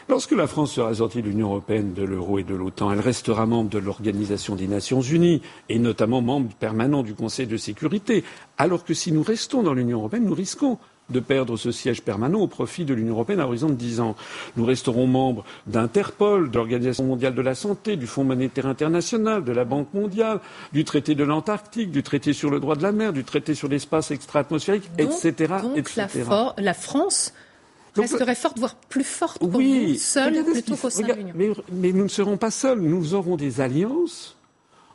Lorsque 0.08 0.32
la 0.32 0.48
France 0.48 0.74
sera 0.74 0.94
sortie 0.94 1.22
de 1.22 1.28
l'Union 1.28 1.48
européenne, 1.48 1.94
de 1.94 2.04
l'euro 2.04 2.40
et 2.40 2.44
de 2.44 2.56
l'OTAN, 2.56 2.92
elle 2.92 3.00
restera 3.00 3.46
membre 3.46 3.70
de 3.70 3.78
l'Organisation 3.80 4.56
des 4.56 4.68
Nations 4.68 5.02
Unies 5.02 5.42
et 5.68 5.78
notamment 5.78 6.22
membre 6.22 6.54
permanent 6.56 7.04
du 7.04 7.14
Conseil 7.14 7.46
de 7.48 7.58
sécurité. 7.58 8.24
Alors 8.58 8.84
que 8.84 8.94
si 8.94 9.12
nous 9.12 9.24
restons 9.24 9.62
dans 9.62 9.74
l'Union 9.74 10.00
européenne, 10.00 10.26
nous 10.26 10.34
risquons 10.34 10.80
de 11.10 11.20
perdre 11.20 11.58
ce 11.58 11.72
siège 11.72 12.01
permanent 12.01 12.39
au 12.39 12.48
profit 12.48 12.86
de 12.86 12.94
l'Union 12.94 13.13
européenne 13.13 13.39
à 13.39 13.46
horizon 13.46 13.70
de 13.70 13.74
dix 13.74 14.00
ans. 14.00 14.16
Nous 14.58 14.66
resterons 14.66 15.08
membres 15.08 15.44
d'Interpol, 15.68 16.50
de 16.51 16.56
l'Organisation 16.56 17.04
mondiale 17.04 17.36
de 17.36 17.42
la 17.42 17.56
santé, 17.56 17.96
du 17.96 18.08
Fonds 18.08 18.24
monétaire 18.24 18.68
international, 18.68 19.44
de 19.44 19.51
la 19.51 19.66
Banque 19.66 19.94
mondiale, 19.94 20.39
du 20.74 20.84
traité 20.84 21.16
de 21.16 21.24
l'Antarctique, 21.24 21.92
du 21.92 22.04
traité 22.04 22.34
sur 22.34 22.50
le 22.50 22.60
droit 22.60 22.75
de 22.75 22.84
la 22.84 22.92
mer, 22.92 23.13
du 23.13 23.24
traité 23.24 23.56
sur 23.56 23.68
l'espace 23.68 24.12
extra-atmosphérique, 24.12 24.89
etc., 24.98 25.54
donc 25.63 25.96
La, 26.58 26.74
France 26.74 27.34
resterait 27.96 28.36
forte, 28.36 28.60
voire 28.60 28.75
plus 28.75 29.04
forte 29.04 29.39
oui, 29.42 29.98
seule 29.98 30.44
plutôt 30.44 30.75
qu'au 30.75 30.89
sein 30.89 31.08
de 31.08 31.13
l'Union. 31.13 31.56
mais 31.72 31.92
nous 31.92 32.04
ne 32.04 32.10
serons 32.10 32.38
pas 32.38 32.51
seuls. 32.51 32.80
Nous 32.80 33.13
aurons 33.13 33.36
des 33.36 33.62
alliances 33.62 34.38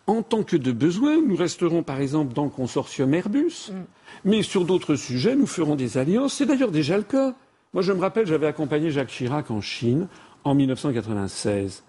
en 0.06 0.23
tant 0.23 0.42
que 0.42 0.56
de 0.56 0.73
besoin. 0.73 1.20
Nous 1.20 1.37
resterons 1.37 1.82
par 1.82 2.00
exemple 2.00 2.34
dans 2.34 2.44
le 2.44 2.50
consortium 2.50 3.12
Airbus. 3.14 3.70
Mm. 3.70 3.75
Mais 4.25 4.42
sur 4.42 4.64
d'autres 4.64 4.94
sujets, 4.94 5.37
nous 5.37 5.46
ferons 5.46 5.76
des 5.76 5.99
alliances. 5.99 6.34
C'est 6.34 6.46
d'ailleurs 6.46 6.70
déjà 6.70 6.96
le 6.96 7.02
cas. 7.02 7.34
Moi, 7.73 7.82
je 7.82 7.92
me 7.92 8.00
rappelle, 8.00 8.26
j'avais 8.26 8.46
accompagné 8.46 8.90
Jacques 8.90 9.08
Chirac 9.08 9.50
en 9.50 9.61
Chine 9.61 10.08
en 10.44 10.54
1996. 10.54 11.82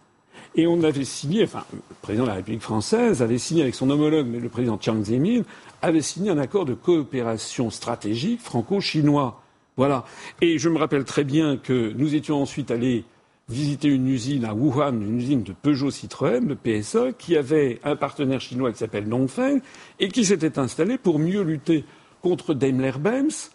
Et 0.56 0.68
on 0.68 0.82
avait 0.84 1.06
signé, 1.06 1.44
enfin, 1.44 1.64
le 1.72 1.80
président 2.02 2.24
de 2.24 2.30
la 2.30 2.36
République 2.36 2.62
française 2.62 3.22
avait 3.22 3.38
signé 3.38 3.62
avec 3.62 3.76
son 3.76 3.90
homologue, 3.90 4.28
le 4.42 4.50
président 4.50 4.80
Chiang 4.80 5.04
Zemin, 5.04 5.42
avait 5.82 6.02
signé 6.02 6.32
un 6.32 6.38
accord 6.38 6.66
de 6.66 6.74
coopération 6.74 7.70
stratégique 7.70 8.42
franco-chinois. 8.42 9.42
Voilà. 9.78 10.06
Et 10.42 10.58
je 10.58 10.70
me 10.70 10.78
rappelle 10.78 11.04
très 11.04 11.24
bien 11.24 11.58
que 11.58 11.94
nous 11.96 12.16
étions 12.16 12.42
ensuite 12.42 12.72
allés 12.72 13.04
visiter 13.48 13.90
une 13.90 14.08
usine 14.08 14.46
à 14.46 14.54
Wuhan, 14.54 14.94
une 15.02 15.18
usine 15.18 15.44
de 15.44 15.54
Peugeot 15.54 15.92
Citroën, 15.92 16.46
de 16.46 16.56
PSA, 16.56 17.14
qui 17.14 17.38
avait 17.38 17.80
un 17.84 17.96
partenaire 17.96 18.42
chinois 18.42 18.72
qui 18.72 18.80
s'appelle 18.80 19.08
Dongfeng 19.08 19.60
et 20.00 20.08
qui 20.08 20.26
s'était 20.26 20.58
installé 20.58 20.98
pour 20.98 21.20
mieux 21.20 21.44
lutter 21.44 21.86
contre 22.22 22.56
Daimler-Benz, 22.56 23.52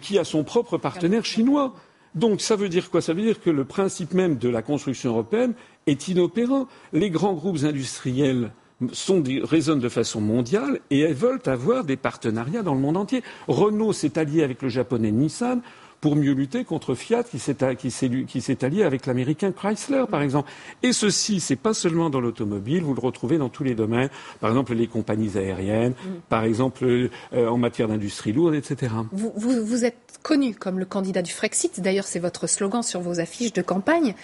qui 0.00 0.18
a 0.18 0.24
son 0.24 0.44
propre 0.44 0.78
partenaire 0.78 1.26
chinois. 1.26 1.74
Donc 2.14 2.40
ça 2.40 2.56
veut 2.56 2.70
dire 2.70 2.90
quoi? 2.90 3.02
Ça 3.02 3.12
veut 3.12 3.22
dire 3.22 3.40
que 3.40 3.50
le 3.50 3.64
principe 3.64 4.14
même 4.14 4.36
de 4.36 4.48
la 4.48 4.62
construction 4.62 5.10
européenne 5.10 5.52
est 5.86 6.08
inopérant. 6.08 6.66
Les 6.92 7.10
grands 7.10 7.34
groupes 7.34 7.64
industriels 7.64 8.52
sont 8.92 9.22
résonnent 9.42 9.80
de 9.80 9.88
façon 9.88 10.20
mondiale 10.20 10.80
et 10.90 11.06
veulent 11.12 11.42
avoir 11.46 11.84
des 11.84 11.96
partenariats 11.96 12.62
dans 12.62 12.74
le 12.74 12.80
monde 12.80 12.96
entier. 12.96 13.22
Renault 13.46 13.92
s'est 13.92 14.18
allié 14.18 14.42
avec 14.42 14.62
le 14.62 14.68
japonais 14.68 15.12
Nissan 15.12 15.60
pour 16.04 16.16
mieux 16.16 16.32
lutter 16.32 16.64
contre 16.64 16.94
Fiat 16.94 17.22
qui 17.22 17.38
s'est 17.38 18.62
allié 18.62 18.82
avec 18.82 19.06
l'américain 19.06 19.52
Chrysler, 19.52 20.04
par 20.10 20.20
exemple. 20.20 20.50
Et 20.82 20.92
ceci, 20.92 21.40
c'est 21.40 21.56
pas 21.56 21.72
seulement 21.72 22.10
dans 22.10 22.20
l'automobile, 22.20 22.82
vous 22.82 22.92
le 22.92 23.00
retrouvez 23.00 23.38
dans 23.38 23.48
tous 23.48 23.64
les 23.64 23.74
domaines, 23.74 24.10
par 24.38 24.50
exemple 24.50 24.74
les 24.74 24.86
compagnies 24.86 25.38
aériennes, 25.38 25.92
mm. 25.92 26.10
par 26.28 26.44
exemple 26.44 26.84
euh, 26.84 27.48
en 27.48 27.56
matière 27.56 27.88
d'industrie 27.88 28.34
lourde, 28.34 28.54
etc. 28.54 28.92
Vous, 29.12 29.32
vous, 29.34 29.64
vous 29.64 29.86
êtes 29.86 30.18
connu 30.22 30.54
comme 30.54 30.78
le 30.78 30.84
candidat 30.84 31.22
du 31.22 31.32
Frexit, 31.32 31.80
d'ailleurs 31.80 32.04
c'est 32.04 32.18
votre 32.18 32.46
slogan 32.48 32.82
sur 32.82 33.00
vos 33.00 33.18
affiches 33.18 33.54
de 33.54 33.62
campagne. 33.62 34.14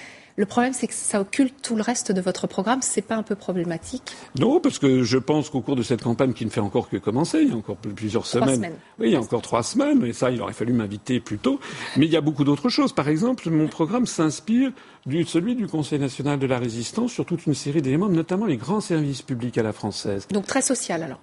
Le 0.41 0.47
problème, 0.47 0.73
c'est 0.73 0.87
que 0.87 0.95
ça 0.95 1.21
occulte 1.21 1.53
tout 1.61 1.77
le 1.77 1.83
reste 1.83 2.13
de 2.13 2.21
votre 2.23 2.47
programme. 2.47 2.81
C'est 2.81 3.03
pas 3.03 3.15
un 3.15 3.23
peu 3.23 3.35
problématique 3.35 4.17
Non, 4.39 4.59
parce 4.59 4.79
que 4.79 5.03
je 5.03 5.19
pense 5.19 5.51
qu'au 5.51 5.61
cours 5.61 5.77
de 5.77 5.83
cette 5.83 6.03
campagne 6.03 6.33
qui 6.33 6.47
ne 6.47 6.51
fait 6.51 6.63
encore 6.63 6.89
que 6.89 6.97
commencer, 6.97 7.41
il 7.43 7.51
y 7.51 7.53
a 7.53 7.57
encore 7.57 7.77
plusieurs 7.77 8.25
semaines. 8.25 8.73
Oui, 8.99 9.09
il 9.09 9.13
y 9.13 9.17
a 9.17 9.21
encore 9.21 9.43
trois 9.43 9.63
semaines, 9.63 10.03
et 10.03 10.15
ça, 10.15 10.31
il 10.31 10.41
aurait 10.41 10.55
fallu 10.55 10.73
m'inviter 10.73 11.21
plus 11.21 11.37
tôt. 11.37 11.61
Mais 11.99 12.07
il 12.07 12.11
y 12.11 12.17
a 12.17 12.23
beaucoup 12.23 12.45
d'autres 12.45 12.71
choses. 12.71 12.95
Par 12.95 13.11
exemple, 13.11 13.51
mon 13.51 13.69
programme 13.69 14.07
s'inspire 14.07 14.73
de 15.05 15.23
celui 15.25 15.57
du 15.57 15.67
Conseil 15.67 15.99
national 15.99 16.39
de 16.39 16.47
la 16.47 16.59
résistance 16.59 17.13
sur 17.13 17.27
toute 17.27 17.45
une 17.45 17.53
série 17.53 17.83
d'éléments, 17.83 18.09
notamment 18.09 18.47
les 18.47 18.57
grands 18.57 18.81
services 18.81 19.21
publics 19.21 19.59
à 19.59 19.63
la 19.63 19.75
française. 19.75 20.27
Donc 20.33 20.47
très 20.47 20.63
social 20.63 21.03
alors. 21.03 21.21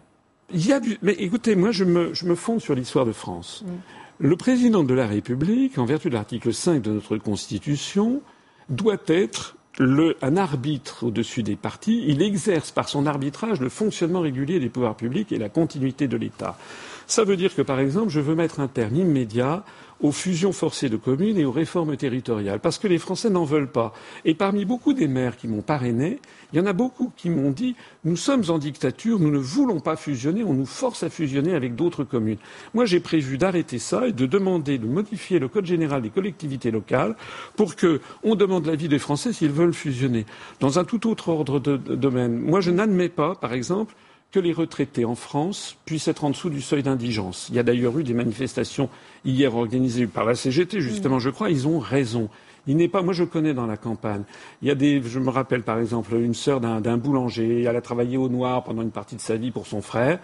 Il 0.53 0.63
y 0.63 0.71
a 0.71 0.79
du... 0.79 1.00
Mais 1.01 1.13
écoutez, 1.13 1.55
moi, 1.55 1.71
je 1.71 1.86
me, 1.86 2.13
je 2.13 2.27
me 2.27 2.36
fonde 2.36 2.62
sur 2.62 2.75
l'histoire 2.75 3.07
de 3.07 3.13
France. 3.13 3.63
Mm. 3.65 3.71
Le 4.19 4.36
président 4.36 4.83
de 4.83 4.93
la 4.93 5.07
République, 5.07 5.79
en 5.79 5.86
vertu 5.86 6.09
de 6.09 6.13
l'article 6.13 6.53
5 6.53 6.83
de 6.83 6.91
notre 6.91 7.17
Constitution, 7.17 8.21
doit 8.69 8.97
être 9.07 9.55
un 9.79 10.38
arbitre 10.38 11.05
au-dessus 11.05 11.43
des 11.43 11.55
partis. 11.55 12.03
Il 12.07 12.21
exerce 12.21 12.71
par 12.71 12.89
son 12.89 13.05
arbitrage 13.05 13.62
le 13.62 13.69
fonctionnement 13.69 14.21
régulier 14.21 14.59
des 14.59 14.69
pouvoirs 14.69 14.95
publics 14.95 15.31
et 15.31 15.38
la 15.38 15.50
continuité 15.50 16.07
de 16.07 16.17
l'État. 16.17 16.57
Ça 17.05 17.24
veut 17.24 17.38
dire 17.38 17.53
que, 17.55 17.62
par 17.62 17.79
exemple, 17.79 18.09
je 18.09 18.19
veux 18.19 18.36
mettre 18.36 18.59
un 18.59 18.67
terme 18.67 18.95
immédiat 18.95 19.63
aux 20.01 20.12
fusions 20.12 20.51
forcées 20.51 20.89
de 20.89 20.98
communes 20.98 21.38
et 21.38 21.46
aux 21.46 21.51
réformes 21.51 21.98
territoriales, 21.98 22.60
parce 22.60 22.77
que 22.77 22.88
les 22.88 22.98
Français 22.98 23.30
n'en 23.30 23.44
veulent 23.44 23.72
pas. 23.72 23.94
Et 24.25 24.34
parmi 24.34 24.66
beaucoup 24.66 24.94
des 24.94 25.08
maires 25.08 25.38
qui 25.38 25.48
m'ont 25.48 25.62
parrainé, 25.62 26.20
il 26.54 26.60
y 26.60 26.62
en 26.62 26.66
a 26.66 26.74
beaucoup 26.74 27.12
qui 27.16 27.30
m'ont 27.30 27.51
dit 27.51 27.75
nous 28.04 28.16
sommes 28.16 28.44
en 28.50 28.58
dictature, 28.58 29.20
nous 29.20 29.32
ne 29.32 29.38
voulons 29.38 29.80
pas 29.80 29.96
fusionner, 29.96 30.44
on 30.44 30.54
nous 30.54 30.66
force 30.66 31.04
à 31.04 31.10
fusionner 31.10 31.56
avec 31.56 31.75
d'autres 31.75 32.04
communes. 32.04 32.38
Moi, 32.74 32.86
j'ai 32.86 33.00
prévu 33.00 33.38
d'arrêter 33.38 33.80
ça 33.80 34.08
et 34.08 34.13
de 34.13 34.25
demander 34.25 34.77
de 34.77 34.86
modifier 34.86 35.39
le 35.39 35.48
code 35.48 35.66
général 35.66 36.01
des 36.01 36.10
collectivités 36.10 36.72
locales 36.72 37.16
pour 37.56 37.75
que 37.75 38.01
on 38.24 38.36
demande 38.36 38.66
l'avis 38.66 38.88
des 38.88 39.00
Français 39.00 39.34
s'ils 39.34 39.51
veulent 39.51 39.74
fusionner. 39.74 40.25
Dans 40.60 40.80
un 40.80 40.84
tout 40.84 41.10
autre 41.10 41.30
ordre 41.30 41.60
de 41.60 41.77
domaine, 41.77 42.39
moi, 42.39 42.62
je 42.62 42.72
n'admets 42.72 43.10
pas, 43.10 43.36
par 43.36 43.54
exemple, 43.54 43.96
que 44.31 44.39
les 44.39 44.53
retraités 44.53 45.05
en 45.05 45.15
France 45.15 45.77
puissent 45.86 46.07
être 46.07 46.24
en 46.24 46.31
dessous 46.31 46.50
du 46.50 46.62
seuil 46.62 46.84
d'indigence. 46.84 47.48
Il 47.50 47.55
y 47.55 47.60
a 47.60 47.63
d'ailleurs 47.63 47.98
eu 47.98 48.03
des 48.03 48.13
manifestations 48.13 48.89
hier 49.25 49.55
organisées 49.55 50.07
par 50.07 50.25
la 50.25 50.36
CGT, 50.36 50.81
justement, 50.81 51.19
je 51.19 51.29
crois, 51.29 51.50
ils 51.50 51.67
ont 51.67 51.79
raison. 51.79 52.29
Il 52.67 52.75
n'est 52.75 52.89
pas, 52.89 53.01
moi 53.01 53.13
je 53.13 53.24
connais 53.24 53.53
dans 53.53 53.65
la 53.65 53.77
campagne. 53.77 54.24
Il 54.62 54.67
y 54.67 54.72
a 54.72 54.75
des, 54.75 55.01
je 55.01 55.19
me 55.19 55.29
rappelle 55.29 55.63
par 55.63 55.79
exemple 55.79 56.13
une 56.15 56.34
sœur 56.34 56.60
d'un 56.60 56.98
boulanger, 56.98 57.63
elle 57.63 57.75
a 57.75 57.81
travaillé 57.81 58.17
au 58.17 58.27
noir 58.27 58.63
pendant 58.63 58.81
une 58.81 58.91
partie 58.91 59.15
de 59.15 59.22
sa 59.22 59.38
vie 59.38 59.51
pour 59.51 59.67
son 59.67 59.81
frère. 59.81 60.19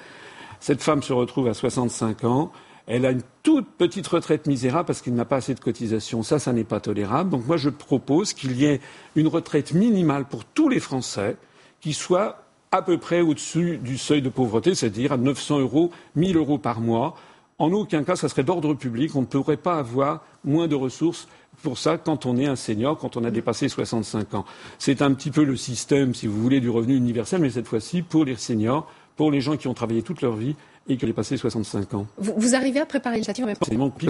Cette 0.59 0.81
femme 0.81 1.01
se 1.01 1.13
retrouve 1.13 1.47
à 1.47 1.53
65 1.53 2.23
ans. 2.25 2.51
Elle 2.85 3.05
a 3.05 3.11
une 3.11 3.21
toute 3.43 3.67
petite 3.77 4.07
retraite 4.07 4.45
misérable 4.45 4.85
parce 4.85 5.01
qu'il 5.01 5.13
n'a 5.13 5.23
pas 5.23 5.37
assez 5.37 5.53
de 5.53 5.59
cotisations. 5.61 6.21
Ça, 6.21 6.37
ça 6.37 6.51
n'est 6.51 6.65
pas 6.65 6.81
tolérable. 6.81 7.29
Donc 7.29 7.47
moi, 7.47 7.55
je 7.55 7.69
propose 7.69 8.33
qu'il 8.33 8.57
y 8.57 8.65
ait 8.65 8.81
une 9.15 9.27
retraite 9.27 9.73
minimale 9.73 10.25
pour 10.25 10.43
tous 10.43 10.67
les 10.67 10.81
Français 10.81 11.37
qui 11.79 11.93
soit 11.93 12.42
à 12.73 12.81
peu 12.81 12.97
près 12.97 13.21
au-dessus 13.21 13.77
du 13.77 13.99
seuil 13.99 14.23
de 14.23 14.29
pauvreté, 14.29 14.73
c'est-à-dire 14.73 15.11
à 15.11 15.17
900 15.17 15.59
euros, 15.59 15.91
1000 16.15 16.35
euros 16.37 16.57
par 16.57 16.81
mois. 16.81 17.15
En 17.59 17.71
aucun 17.71 18.03
cas, 18.03 18.15
ça 18.15 18.27
serait 18.27 18.43
d'ordre 18.43 18.73
public. 18.73 19.15
On 19.15 19.21
ne 19.21 19.27
pourrait 19.27 19.57
pas 19.57 19.77
avoir 19.77 20.25
moins 20.43 20.67
de 20.67 20.73
ressources 20.73 21.27
pour 21.61 21.77
ça 21.77 21.99
quand 21.99 22.25
on 22.25 22.35
est 22.35 22.47
un 22.47 22.55
senior, 22.55 22.97
quand 22.97 23.15
on 23.15 23.23
a 23.25 23.29
dépassé 23.29 23.69
65 23.69 24.33
ans. 24.33 24.45
C'est 24.79 25.03
un 25.03 25.13
petit 25.13 25.29
peu 25.29 25.43
le 25.43 25.55
système, 25.55 26.15
si 26.15 26.25
vous 26.25 26.41
voulez, 26.41 26.59
du 26.59 26.71
revenu 26.71 26.95
universel, 26.95 27.41
mais 27.41 27.51
cette 27.51 27.67
fois-ci 27.67 28.01
pour 28.01 28.25
les 28.25 28.37
seniors, 28.37 28.91
pour 29.17 29.29
les 29.29 29.39
gens 29.39 29.55
qui 29.55 29.67
ont 29.67 29.75
travaillé 29.75 30.01
toute 30.01 30.23
leur 30.23 30.35
vie 30.35 30.55
et 30.87 30.97
qui 30.97 31.05
ont 31.05 31.11
passé 31.13 31.37
65 31.37 31.93
ans. 31.93 32.07
Vous, 32.17 32.55
arrivez 32.55 32.81
à 32.81 32.85
préparer 32.85 33.15
l'initiative 33.15 33.45
C'est 33.65 33.77
mon 33.77 33.89
pire, 33.89 34.09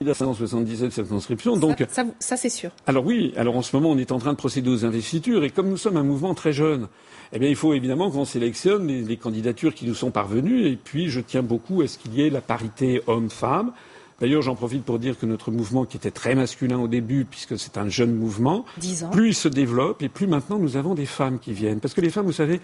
il 0.00 0.10
a 0.10 0.14
177 0.14 0.92
circonscriptions, 0.92 1.56
donc... 1.56 1.84
Ça, 1.90 2.04
ça 2.18 2.36
c'est 2.36 2.48
sûr. 2.48 2.70
Alors 2.86 3.06
oui, 3.06 3.32
alors 3.36 3.56
en 3.56 3.62
ce 3.62 3.76
moment, 3.76 3.90
on 3.90 3.98
est 3.98 4.10
en 4.10 4.18
train 4.18 4.32
de 4.32 4.38
procéder 4.38 4.68
aux 4.68 4.84
investitures, 4.84 5.44
et 5.44 5.50
comme 5.50 5.68
nous 5.68 5.76
sommes 5.76 5.96
un 5.96 6.02
mouvement 6.02 6.34
très 6.34 6.52
jeune, 6.52 6.88
eh 7.32 7.38
bien, 7.38 7.48
il 7.48 7.56
faut 7.56 7.74
évidemment 7.74 8.10
qu'on 8.10 8.24
sélectionne 8.24 8.86
les, 8.86 9.16
candidatures 9.16 9.74
qui 9.74 9.86
nous 9.86 9.94
sont 9.94 10.10
parvenues. 10.10 10.66
Et 10.66 10.76
puis, 10.76 11.08
je 11.08 11.20
tiens 11.20 11.42
beaucoup 11.42 11.82
à 11.82 11.88
ce 11.88 11.98
qu'il 11.98 12.14
y 12.14 12.22
ait 12.22 12.30
la 12.30 12.40
parité 12.40 13.02
homme-femme. 13.06 13.72
D'ailleurs, 14.20 14.42
j'en 14.42 14.54
profite 14.54 14.84
pour 14.84 14.98
dire 14.98 15.18
que 15.18 15.26
notre 15.26 15.50
mouvement, 15.50 15.84
qui 15.84 15.96
était 15.96 16.10
très 16.10 16.34
masculin 16.34 16.78
au 16.78 16.88
début, 16.88 17.24
puisque 17.24 17.58
c'est 17.58 17.76
un 17.76 17.88
jeune 17.88 18.14
mouvement, 18.14 18.64
plus 19.12 19.28
il 19.28 19.34
se 19.34 19.48
développe 19.48 20.02
et 20.02 20.08
plus 20.08 20.26
maintenant 20.26 20.58
nous 20.58 20.76
avons 20.76 20.94
des 20.94 21.04
femmes 21.04 21.38
qui 21.38 21.52
viennent. 21.52 21.80
Parce 21.80 21.92
que 21.92 22.00
les 22.00 22.10
femmes, 22.10 22.26
vous 22.26 22.32
savez, 22.32 22.60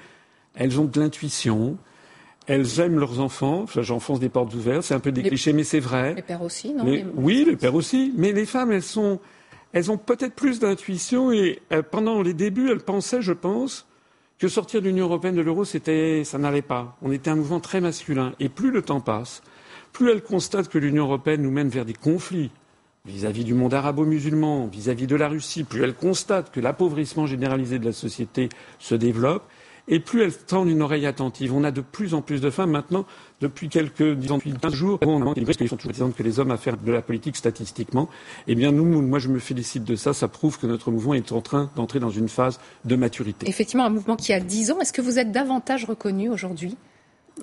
elles 0.54 0.80
ont 0.80 0.84
de 0.84 0.98
l'intuition, 0.98 1.76
elles 2.46 2.80
aiment 2.80 2.98
leurs 2.98 3.20
enfants. 3.20 3.62
Enfin, 3.62 3.82
J'enfonce 3.82 4.20
des 4.20 4.28
portes 4.28 4.54
ouvertes, 4.54 4.82
c'est 4.82 4.94
un 4.94 5.00
peu 5.00 5.12
des 5.12 5.22
clichés, 5.22 5.52
mais 5.52 5.64
c'est 5.64 5.80
vrai. 5.80 6.14
Les 6.14 6.22
pères 6.22 6.42
aussi, 6.42 6.72
non? 6.72 6.84
Oui, 7.14 7.44
les 7.46 7.56
pères 7.56 7.74
aussi. 7.74 8.12
Mais 8.16 8.32
les 8.32 8.46
femmes, 8.46 8.72
elles 8.72 8.82
sont, 8.82 9.20
elles 9.72 9.90
ont 9.90 9.98
peut-être 9.98 10.34
plus 10.34 10.58
d'intuition 10.60 11.32
et 11.32 11.60
euh, 11.72 11.82
pendant 11.82 12.22
les 12.22 12.34
débuts, 12.34 12.70
elles 12.70 12.80
pensaient, 12.80 13.22
je 13.22 13.32
pense, 13.32 13.86
que 14.38 14.48
sortir 14.48 14.82
de 14.82 14.88
l'Union 14.88 15.06
européenne 15.06 15.36
de 15.36 15.40
l'euro, 15.40 15.64
c'était, 15.64 16.24
ça 16.24 16.38
n'allait 16.38 16.62
pas. 16.62 16.96
On 17.02 17.12
était 17.12 17.30
un 17.30 17.36
mouvement 17.36 17.60
très 17.60 17.80
masculin. 17.80 18.32
Et 18.40 18.48
plus 18.48 18.70
le 18.70 18.82
temps 18.82 19.00
passe, 19.00 19.42
plus 19.92 20.10
elle 20.10 20.22
constate 20.22 20.68
que 20.68 20.78
l'Union 20.78 21.04
européenne 21.04 21.42
nous 21.42 21.50
mène 21.50 21.68
vers 21.68 21.84
des 21.84 21.94
conflits 21.94 22.50
vis-à-vis 23.04 23.44
du 23.44 23.54
monde 23.54 23.74
arabo-musulman, 23.74 24.66
vis-à-vis 24.66 25.06
de 25.06 25.16
la 25.16 25.28
Russie, 25.28 25.64
plus 25.64 25.82
elle 25.82 25.94
constate 25.94 26.52
que 26.52 26.60
l'appauvrissement 26.60 27.26
généralisé 27.26 27.78
de 27.78 27.84
la 27.84 27.92
société 27.92 28.48
se 28.78 28.94
développe, 28.94 29.42
et 29.88 30.00
plus 30.00 30.22
elles 30.22 30.36
tendent 30.36 30.68
une 30.68 30.82
oreille 30.82 31.06
attentive. 31.06 31.54
On 31.54 31.64
a 31.64 31.70
de 31.70 31.80
plus 31.80 32.14
en 32.14 32.22
plus 32.22 32.40
de 32.40 32.50
femmes 32.50 32.70
maintenant, 32.70 33.04
depuis 33.40 33.68
quelques, 33.68 34.14
disons, 34.14 34.36
depuis 34.36 34.52
15 34.52 34.72
jours, 34.72 34.98
on 35.02 35.34
qu'ils 35.34 35.68
sont 35.68 35.76
toujours 35.76 36.14
que 36.14 36.22
les 36.22 36.38
hommes 36.38 36.50
à 36.50 36.56
faire 36.56 36.76
de 36.76 36.92
la 36.92 37.02
politique 37.02 37.36
statistiquement. 37.36 38.08
Eh 38.46 38.54
bien, 38.54 38.72
nous, 38.72 38.84
moi, 38.84 39.18
je 39.18 39.28
me 39.28 39.38
félicite 39.38 39.84
de 39.84 39.96
ça. 39.96 40.12
Ça 40.12 40.28
prouve 40.28 40.58
que 40.58 40.66
notre 40.66 40.90
mouvement 40.90 41.14
est 41.14 41.32
en 41.32 41.40
train 41.40 41.70
d'entrer 41.76 41.98
dans 41.98 42.10
une 42.10 42.28
phase 42.28 42.60
de 42.84 42.96
maturité. 42.96 43.48
Effectivement, 43.48 43.84
un 43.84 43.90
mouvement 43.90 44.16
qui 44.16 44.32
a 44.32 44.40
10 44.40 44.72
ans. 44.72 44.80
Est-ce 44.80 44.92
que 44.92 45.02
vous 45.02 45.18
êtes 45.18 45.32
davantage 45.32 45.84
reconnu 45.84 46.30
aujourd'hui? 46.30 46.76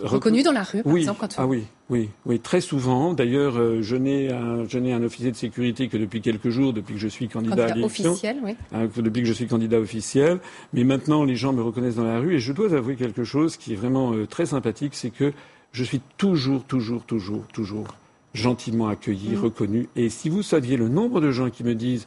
Reconnu 0.02 0.44
dans 0.44 0.52
la 0.52 0.64
rue, 0.64 0.84
par 0.84 0.96
exemple 0.96 1.28
Ah 1.38 1.48
oui, 1.48 1.64
oui, 1.90 2.10
oui, 2.26 2.40
très 2.40 2.62
souvent. 2.62 3.14
D'ailleurs, 3.14 3.58
euh, 3.58 3.82
je 3.82 3.96
n'ai 3.96 4.32
un, 4.32 4.60
un 4.62 5.04
officier 5.04 5.32
de 5.32 5.36
sécurité 5.36 5.88
que 5.88 5.98
depuis 5.98 6.22
quelques 6.22 6.50
jours, 6.50 6.74
depuis 6.74 6.94
que 6.94 7.00
je 7.00 7.08
suis 7.08 7.28
candidat, 7.28 7.66
à 7.66 7.74
l'élection. 7.74 8.12
officiel, 8.12 8.38
oui. 8.44 8.56
Hein, 8.72 8.88
depuis 8.98 9.22
que 9.22 9.28
je 9.28 9.34
suis 9.34 9.48
candidat 9.48 9.80
officiel. 9.80 10.40
Mais 10.74 10.84
maintenant, 10.84 11.24
les 11.24 11.36
gens 11.36 11.54
me 11.54 11.62
reconnaissent 11.62 11.96
dans 11.96 12.04
la 12.04 12.20
rue. 12.20 12.36
Et 12.36 12.40
je 12.40 12.54
dois 12.54 12.74
avouer 12.74 12.96
quelque 12.96 13.24
chose 13.24 13.58
qui 13.58 13.74
est 13.74 13.76
vraiment 13.76 14.14
euh, 14.14 14.28
très 14.28 14.46
sympathique, 14.46 14.94
c'est 14.94 15.10
que 15.10 15.34
je 15.72 15.84
suis 15.84 16.02
toujours, 16.18 16.64
toujours, 16.64 17.04
toujours, 17.04 17.46
toujours 17.48 17.88
gentiment 18.34 18.88
accueilli, 18.88 19.36
mm. 19.36 19.40
reconnu. 19.40 19.90
Et 19.96 20.10
si 20.10 20.30
vous 20.30 20.44
saviez 20.44 20.78
le 20.78 20.88
nombre 20.88 21.20
de 21.20 21.32
gens 21.32 21.50
qui 21.50 21.64
me 21.64 21.76
disent 21.76 22.06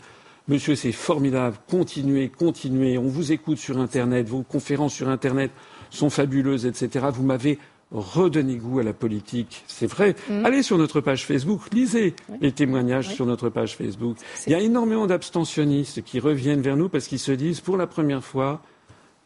Monsieur, 0.49 0.75
c'est 0.75 0.91
formidable, 0.91 1.57
continuez, 1.69 2.29
continuez, 2.29 2.99
on 2.99 3.07
vous 3.07 3.31
écoute 3.31 3.59
sur 3.59 3.79
Internet, 3.79 4.29
vos 4.29 4.43
conférences 4.43 4.93
sur 4.93 5.09
Internet 5.09 5.53
sont 5.91 6.11
fabuleuses, 6.11 6.67
etc. 6.67 7.07
Vous 7.13 7.23
m'avez 7.23 7.61
redonner 7.93 8.57
goût 8.57 8.81
à 8.81 8.83
la 8.83 8.93
politique. 8.93 9.65
C'est 9.67 9.87
vrai. 9.87 10.15
Mm. 10.29 10.47
Allez 10.47 10.63
sur 10.63 10.79
notre 10.79 11.01
page 11.01 11.27
Facebook, 11.27 11.61
lisez 11.73 12.15
les 12.41 12.53
témoignages 12.53 13.15
sur 13.15 13.27
notre 13.27 13.49
page 13.49 13.77
Facebook. 13.77 14.17
Il 14.47 14.53
y 14.53 14.55
a 14.55 14.61
énormément 14.61 15.07
d'abstentionnistes 15.07 16.03
qui 16.03 16.19
reviennent 16.19 16.63
vers 16.63 16.77
nous 16.77 16.89
parce 16.89 17.07
qu'ils 17.07 17.19
se 17.19 17.33
disent, 17.33 17.61
pour 17.61 17.77
la 17.77 17.87
première 17.87 18.25
fois, 18.25 18.63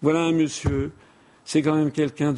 voilà 0.02 0.20
un 0.20 0.32
monsieur, 0.32 0.92
c'est 1.44 1.62
quand 1.62 1.74
même 1.74 1.90
quelqu'un 1.90 2.34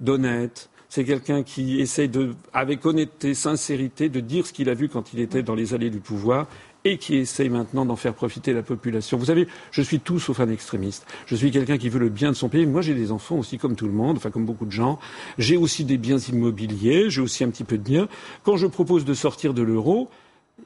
d'honnête, 0.00 0.70
c'est 0.88 1.04
quelqu'un 1.04 1.42
qui 1.42 1.80
essaye 1.80 2.08
de, 2.08 2.34
avec 2.52 2.86
honnêteté, 2.86 3.34
sincérité, 3.34 4.08
de 4.08 4.20
dire 4.20 4.46
ce 4.46 4.52
qu'il 4.52 4.70
a 4.70 4.74
vu 4.74 4.88
quand 4.88 5.12
il 5.12 5.20
était 5.20 5.42
dans 5.42 5.54
les 5.54 5.74
allées 5.74 5.90
du 5.90 6.00
pouvoir 6.00 6.46
et 6.84 6.98
qui 6.98 7.16
essaye 7.16 7.48
maintenant 7.48 7.84
d'en 7.84 7.96
faire 7.96 8.14
profiter 8.14 8.52
la 8.52 8.62
population. 8.62 9.18
Vous 9.18 9.26
savez, 9.26 9.48
je 9.70 9.82
suis 9.82 10.00
tout 10.00 10.18
sauf 10.18 10.40
un 10.40 10.48
extrémiste. 10.48 11.06
Je 11.26 11.34
suis 11.36 11.50
quelqu'un 11.50 11.76
qui 11.76 11.88
veut 11.88 11.98
le 11.98 12.08
bien 12.08 12.30
de 12.30 12.36
son 12.36 12.48
pays. 12.48 12.66
Moi, 12.66 12.82
j'ai 12.82 12.94
des 12.94 13.12
enfants 13.12 13.36
aussi, 13.36 13.58
comme 13.58 13.76
tout 13.76 13.86
le 13.86 13.92
monde, 13.92 14.16
enfin 14.16 14.30
comme 14.30 14.46
beaucoup 14.46 14.66
de 14.66 14.72
gens. 14.72 14.98
J'ai 15.38 15.56
aussi 15.56 15.84
des 15.84 15.98
biens 15.98 16.18
immobiliers, 16.18 17.10
j'ai 17.10 17.20
aussi 17.20 17.44
un 17.44 17.50
petit 17.50 17.64
peu 17.64 17.78
de 17.78 17.82
biens. 17.82 18.08
Quand 18.44 18.56
je 18.56 18.66
propose 18.66 19.04
de 19.04 19.14
sortir 19.14 19.54
de 19.54 19.62
l'euro, 19.62 20.08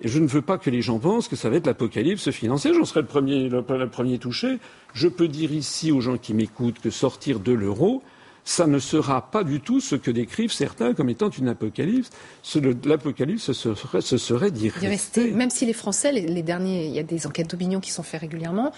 je 0.02 0.18
ne 0.18 0.26
veux 0.26 0.42
pas 0.42 0.58
que 0.58 0.70
les 0.70 0.82
gens 0.82 0.98
pensent 0.98 1.28
que 1.28 1.36
ça 1.36 1.50
va 1.50 1.56
être 1.56 1.66
l'apocalypse 1.66 2.30
financière. 2.30 2.74
J'en 2.74 2.84
serai 2.84 3.00
le 3.00 3.06
premier, 3.06 3.48
le 3.48 3.88
premier 3.88 4.18
touché. 4.18 4.58
Je 4.94 5.08
peux 5.08 5.28
dire 5.28 5.52
ici 5.52 5.92
aux 5.92 6.00
gens 6.00 6.16
qui 6.18 6.34
m'écoutent 6.34 6.80
que 6.80 6.90
sortir 6.90 7.40
de 7.40 7.52
l'euro, 7.52 8.02
ça 8.44 8.66
ne 8.66 8.78
sera 8.78 9.30
pas 9.30 9.44
du 9.44 9.60
tout 9.60 9.80
ce 9.80 9.94
que 9.94 10.10
décrivent 10.10 10.52
certains 10.52 10.94
comme 10.94 11.08
étant 11.08 11.30
une 11.30 11.48
apocalypse. 11.48 12.10
L'apocalypse, 12.84 13.52
ce 13.52 13.74
serait, 13.74 14.00
ce 14.00 14.18
serait 14.18 14.50
d'y 14.50 14.68
rester. 14.68 15.30
Même 15.30 15.50
si 15.50 15.66
les 15.66 15.72
Français, 15.72 16.12
les, 16.12 16.42
derniers, 16.42 16.86
il 16.86 16.92
y 16.92 16.98
a 16.98 17.04
des 17.04 17.26
enquêtes 17.26 17.50
d'opinion 17.50 17.80
qui 17.80 17.90
sont 17.90 18.02
faites 18.02 18.20
régulièrement, 18.20 18.72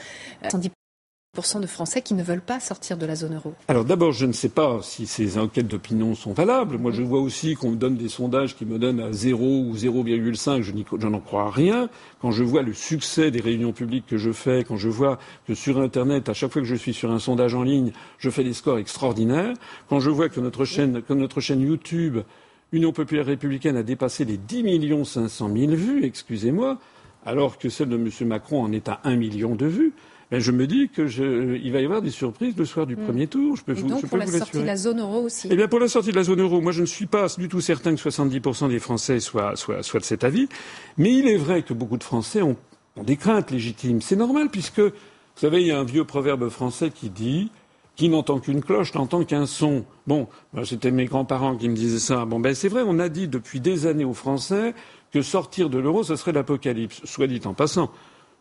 euh, 0.45 0.49
de 1.35 1.67
Français 1.67 2.01
qui 2.01 2.15
ne 2.15 2.23
veulent 2.23 2.41
pas 2.41 2.61
sortir 2.61 2.97
de 2.97 3.07
la 3.07 3.17
zone 3.17 3.35
euro 3.35 3.55
Alors 3.67 3.85
d'abord, 3.85 4.13
je 4.13 4.25
ne 4.25 4.33
sais 4.33 4.49
pas 4.49 4.79
si 4.83 5.07
ces 5.07 5.37
enquêtes 5.37 5.67
d'opinion 5.67 6.15
sont 6.15 6.33
valables. 6.33 6.79
Moi, 6.79 6.93
je 6.93 7.03
vois 7.03 7.21
aussi 7.21 7.57
qu'on 7.57 7.71
me 7.71 7.77
donne 7.77 7.97
des 7.97 8.09
sondages 8.09 8.57
qui 8.57 8.65
me 8.65 8.79
donnent 8.79 9.01
à 9.01 9.13
0 9.13 9.43
ou 9.43 9.75
0,5. 9.75 10.63
Je 10.63 11.09
n'en 11.09 11.21
crois 11.21 11.51
rien. 11.51 11.89
Quand 12.21 12.31
je 12.31 12.45
vois 12.45 12.63
le 12.63 12.73
succès 12.73 13.33
des 13.33 13.41
réunions 13.41 13.73
publiques 13.73 14.07
que 14.07 14.17
je 14.17 14.31
fais, 14.31 14.63
quand 14.63 14.77
je 14.77 14.89
vois 14.89 15.19
que 15.47 15.55
sur 15.55 15.81
Internet, 15.81 16.29
à 16.29 16.35
chaque 16.35 16.53
fois 16.53 16.63
que 16.63 16.69
je 16.69 16.77
suis 16.77 16.95
sur 16.95 17.11
un 17.11 17.19
sondage 17.19 17.55
en 17.55 17.63
ligne, 17.63 17.91
je 18.19 18.31
fais 18.31 18.45
des 18.45 18.55
scores 18.55 18.79
extraordinaires, 18.79 19.55
quand 19.89 19.99
je 19.99 20.11
vois 20.11 20.29
que 20.29 20.41
notre 20.41 20.65
chaîne, 20.65 21.03
que 21.03 21.13
notre 21.13 21.41
chaîne 21.41 21.61
YouTube 21.61 22.19
Union 22.73 22.93
populaire 22.93 23.27
républicaine 23.27 23.77
a 23.77 23.83
dépassé 23.83 24.25
les 24.25 24.37
10 24.37 24.63
millions 24.63 25.05
500 25.05 25.51
000 25.55 25.73
vues, 25.73 26.05
excusez-moi, 26.05 26.79
alors 27.25 27.59
que 27.59 27.69
celle 27.69 27.89
de 27.89 27.97
M. 27.97 28.11
Macron 28.27 28.63
en 28.63 28.73
est 28.73 28.89
à 28.89 29.01
1 29.05 29.17
million 29.17 29.55
de 29.55 29.67
vues 29.67 29.93
je 30.41 30.53
me 30.53 30.67
dis 30.67 30.89
qu'il 30.89 31.73
va 31.73 31.81
y 31.81 31.85
avoir 31.85 32.03
des 32.03 32.11
surprises 32.11 32.55
le 32.57 32.65
soir 32.65 32.87
du 32.87 32.97
hmm. 32.97 33.05
premier 33.05 33.27
tour. 33.27 33.57
Je 33.57 33.65
peux 33.65 33.73
vous, 33.73 33.89
donc 33.89 34.07
pour 34.07 34.19
la 34.19 34.27
sortie 34.27 34.59
de 34.59 34.65
la 34.65 34.77
zone 34.77 35.01
euro 35.01 35.23
aussi. 35.23 35.49
Eh 35.51 35.57
bien, 35.57 35.69
pour 35.69 35.81
la 35.81 35.89
sortie 35.89 36.11
de 36.11 36.17
la 36.17 36.25
zone 36.25 36.41
euro, 36.41 36.61
moi, 36.61 36.73
je 36.73 36.81
ne 36.81 36.87
suis 36.87 37.07
pas 37.07 37.27
du 37.39 37.49
tout 37.49 37.61
certain 37.61 37.95
que 37.95 38.01
70% 38.01 38.69
des 38.69 38.79
Français 38.79 39.21
soient, 39.21 39.57
soient, 39.57 39.83
soient, 39.83 40.01
de 40.01 40.05
cet 40.05 40.25
avis. 40.25 40.49
Mais 40.97 41.13
il 41.13 41.29
est 41.29 41.37
vrai 41.37 41.63
que 41.63 41.75
beaucoup 41.75 41.99
de 41.99 42.05
Français 42.05 42.43
ont, 42.43 42.57
ont 42.97 43.03
des 43.03 43.17
craintes 43.17 43.51
légitimes. 43.51 44.01
C'est 44.01 44.17
normal 44.17 44.49
puisque, 44.51 44.81
vous 44.81 44.93
savez, 45.37 45.61
il 45.61 45.67
y 45.67 45.73
a 45.73 45.79
un 45.79 45.85
vieux 45.85 46.05
proverbe 46.05 46.49
français 46.49 46.91
qui 46.91 47.11
dit 47.11 47.51
qui 47.97 48.09
n'entend 48.09 48.41
qu'une 48.41 48.63
cloche 48.63 48.95
n'entend 48.95 49.25
qu'un 49.25 49.47
son. 49.47 49.85
Bon, 50.07 50.27
c'était 50.65 50.91
mes 50.91 51.05
grands-parents 51.05 51.57
qui 51.57 51.69
me 51.69 51.77
disaient 51.77 51.99
ça. 51.99 52.25
Bon, 52.25 52.41
ben 52.41 52.55
c'est 52.55 52.69
vrai, 52.69 52.83
on 52.85 52.99
a 52.99 53.09
dit 53.09 53.29
depuis 53.29 53.61
des 53.61 53.87
années 53.87 54.05
aux 54.05 54.15
Français 54.15 54.75
que 55.13 55.23
sortir 55.23 55.71
de 55.71 55.79
l'euro, 55.79 56.03
ce 56.03 56.17
serait 56.17 56.33
l'apocalypse. 56.33 57.03
Soit 57.05 57.29
dit 57.29 57.41
en 57.45 57.55
passant, 57.55 57.91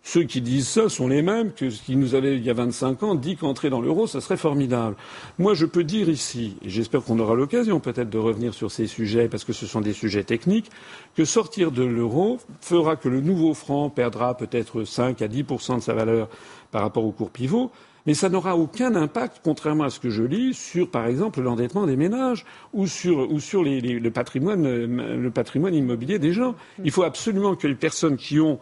ceux 0.05 0.23
qui 0.23 0.41
disent 0.41 0.67
ça 0.67 0.89
sont 0.89 1.07
les 1.07 1.21
mêmes 1.21 1.53
que 1.53 1.65
qui 1.65 1.95
nous 1.95 2.13
avaient, 2.13 2.35
il 2.35 2.43
y 2.43 2.49
a 2.49 2.53
25 2.53 3.03
ans, 3.03 3.15
dit 3.15 3.37
qu'entrer 3.37 3.69
dans 3.69 3.79
l'euro, 3.79 4.05
ça 4.05 4.19
serait 4.19 4.37
formidable. 4.37 4.97
Moi, 5.39 5.53
je 5.53 5.65
peux 5.65 5.85
dire 5.85 6.09
ici, 6.09 6.57
et 6.61 6.69
j'espère 6.69 7.03
qu'on 7.03 7.19
aura 7.19 7.35
l'occasion 7.35 7.79
peut-être 7.79 8.09
de 8.09 8.17
revenir 8.17 8.53
sur 8.53 8.69
ces 8.69 8.85
sujets, 8.85 9.29
parce 9.29 9.45
que 9.45 9.53
ce 9.53 9.65
sont 9.65 9.79
des 9.79 9.93
sujets 9.93 10.25
techniques, 10.25 10.69
que 11.15 11.23
sortir 11.23 11.71
de 11.71 11.83
l'euro 11.83 12.39
fera 12.59 12.97
que 12.97 13.07
le 13.07 13.21
nouveau 13.21 13.53
franc 13.53 13.89
perdra 13.89 14.35
peut-être 14.35 14.83
5 14.83 15.21
à 15.21 15.29
10 15.29 15.43
de 15.43 15.79
sa 15.79 15.93
valeur 15.93 16.27
par 16.71 16.81
rapport 16.81 17.05
au 17.05 17.11
cours 17.11 17.29
pivot, 17.29 17.71
mais 18.05 18.13
ça 18.13 18.29
n'aura 18.29 18.57
aucun 18.57 18.95
impact, 18.95 19.41
contrairement 19.43 19.85
à 19.85 19.89
ce 19.89 19.99
que 19.99 20.09
je 20.09 20.23
lis, 20.23 20.53
sur, 20.53 20.89
par 20.89 21.07
exemple, 21.07 21.41
l'endettement 21.41 21.85
des 21.85 21.95
ménages 21.95 22.45
ou 22.73 22.87
sur, 22.87 23.27
le, 23.27 24.09
patrimoine, 24.09 25.73
immobilier 25.73 26.19
des 26.19 26.33
gens. 26.33 26.55
Il 26.83 26.91
faut 26.91 27.03
absolument 27.03 27.55
que 27.55 27.67
les 27.67 27.75
personnes 27.75 28.17
qui 28.17 28.39
ont 28.39 28.59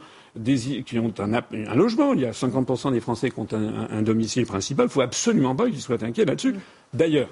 qui 0.85 0.97
ont 0.97 1.13
un, 1.19 1.75
logement. 1.75 2.13
Il 2.13 2.21
y 2.21 2.25
a 2.25 2.31
50% 2.31 2.93
des 2.93 3.01
Français 3.01 3.31
qui 3.31 3.39
ont 3.39 3.47
un, 3.53 4.01
domicile 4.01 4.45
principal. 4.45 4.85
Il 4.85 4.87
ne 4.87 4.91
faut 4.93 5.01
absolument 5.01 5.55
pas 5.55 5.69
qu'ils 5.69 5.81
soient 5.81 6.01
inquiets 6.03 6.23
là-dessus. 6.23 6.55
D'ailleurs, 6.93 7.27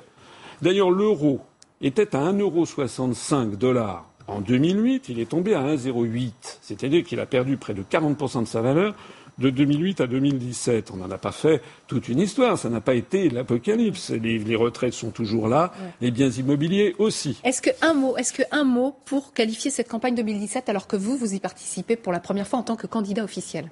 d'ailleurs, 0.62 0.92
l'euro 0.92 1.40
était 1.82 2.14
à 2.16 2.32
1,65 2.32 3.56
dollars 3.56 4.06
en 4.28 4.42
2008. 4.42 5.10
Il 5.10 5.20
est 5.20 5.30
tombé 5.30 5.54
à 5.54 5.62
1,08. 5.62 6.32
C'est-à-dire 6.62 7.04
qu'il 7.04 7.22
a 7.22 7.26
perdu 7.26 7.56
près 7.56 7.74
de 7.74 7.84
40% 7.84 8.42
de 8.42 8.48
sa 8.48 8.62
valeur 8.62 8.96
de 9.40 9.50
2008 9.50 10.02
à 10.02 10.08
2017. 10.08 10.92
On 10.94 10.98
n'en 10.98 11.10
a 11.10 11.18
pas 11.18 11.32
fait 11.32 11.62
toute 11.88 12.08
une 12.08 12.20
histoire. 12.20 12.58
Ça 12.58 12.70
n'a 12.70 12.82
pas 12.82 12.94
été 12.94 13.30
l'apocalypse. 13.30 14.12
Les, 14.12 14.56
retraites 14.56 14.94
sont 14.94 15.12
toujours 15.12 15.48
là, 15.48 15.72
les 16.02 16.12
biens 16.12 16.30
immobiliers 16.30 16.96
aussi. 17.00 17.40
Est-ce 17.44 17.62
qu'un 17.62 17.94
mot, 17.94 18.18
est-ce 18.18 18.34
qu'un 18.34 18.64
mot 18.64 18.96
pour 19.06 19.34
qualifier 19.34 19.72
cette 19.72 19.88
campagne 19.88 20.16
2017 20.16 20.70
alors 20.70 20.88
que 20.88 20.96
vous, 20.96 21.18
vous 21.18 21.34
y 21.34 21.40
participez 21.40 21.96
pour 21.96 22.12
la 22.12 22.20
première 22.20 22.48
fois 22.48 22.60
en 22.60 22.64
tant 22.64 22.76
que 22.76 22.88
candidat 22.88 23.24
officiel? 23.24 23.70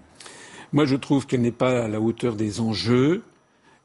Moi, 0.74 0.86
je 0.86 0.96
trouve 0.96 1.26
qu'elle 1.28 1.42
n'est 1.42 1.52
pas 1.52 1.86
à 1.86 1.88
la 1.88 2.00
hauteur 2.00 2.36
des 2.36 2.60
enjeux. 2.60 3.24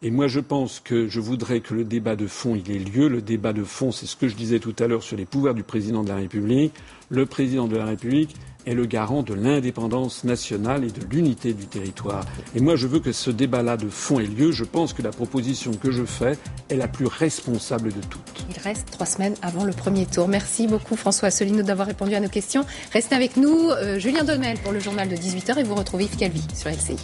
Et 0.04 0.10
moi, 0.10 0.26
je 0.26 0.40
pense 0.40 0.80
que 0.80 1.06
je 1.06 1.20
voudrais 1.20 1.60
que 1.60 1.74
le 1.74 1.84
débat 1.84 2.16
de 2.16 2.26
fond, 2.26 2.56
il 2.56 2.74
ait 2.74 2.78
lieu. 2.80 3.06
Le 3.08 3.22
débat 3.22 3.52
de 3.52 3.62
fond, 3.62 3.92
c'est 3.92 4.06
ce 4.06 4.16
que 4.16 4.26
je 4.26 4.34
disais 4.34 4.58
tout 4.58 4.74
à 4.80 4.88
l'heure 4.88 5.04
sur 5.04 5.16
les 5.16 5.26
pouvoirs 5.26 5.54
du 5.54 5.62
président 5.62 6.02
de 6.02 6.08
la 6.08 6.16
République. 6.16 6.72
Le 7.08 7.24
président 7.24 7.68
de 7.68 7.76
la 7.76 7.84
République 7.84 8.34
est 8.66 8.74
le 8.74 8.84
garant 8.86 9.22
de 9.22 9.32
l'indépendance 9.32 10.24
nationale 10.24 10.82
et 10.82 10.90
de 10.90 11.04
l'unité 11.08 11.52
du 11.52 11.66
territoire. 11.66 12.24
Et 12.56 12.60
moi, 12.60 12.74
je 12.74 12.88
veux 12.88 12.98
que 12.98 13.12
ce 13.12 13.30
débat-là 13.30 13.76
de 13.76 13.88
fond 13.88 14.18
ait 14.18 14.26
lieu. 14.26 14.50
Je 14.50 14.64
pense 14.64 14.92
que 14.92 15.02
la 15.02 15.10
proposition 15.10 15.70
que 15.72 15.92
je 15.92 16.04
fais 16.04 16.36
est 16.68 16.76
la 16.76 16.88
plus 16.88 17.06
responsable 17.06 17.92
de 17.92 18.00
toutes. 18.10 18.44
Il 18.50 18.60
reste 18.60 18.90
trois 18.90 19.06
semaines 19.06 19.34
avant 19.40 19.62
le 19.62 19.72
premier 19.72 20.06
tour. 20.06 20.26
Merci 20.26 20.66
beaucoup, 20.66 20.96
François 20.96 21.28
Asselineau, 21.28 21.62
d'avoir 21.62 21.86
répondu 21.86 22.14
à 22.16 22.20
nos 22.20 22.28
questions. 22.28 22.64
Restez 22.92 23.14
avec 23.14 23.36
nous. 23.36 23.70
Euh, 23.70 24.00
Julien 24.00 24.24
Dolmel 24.24 24.58
pour 24.58 24.72
le 24.72 24.80
journal 24.80 25.08
de 25.08 25.14
18h 25.14 25.60
et 25.60 25.62
vous 25.62 25.76
retrouvez 25.76 26.04
Yves 26.04 26.16
Calvi 26.16 26.42
sur 26.56 26.70
LCI. 26.70 26.96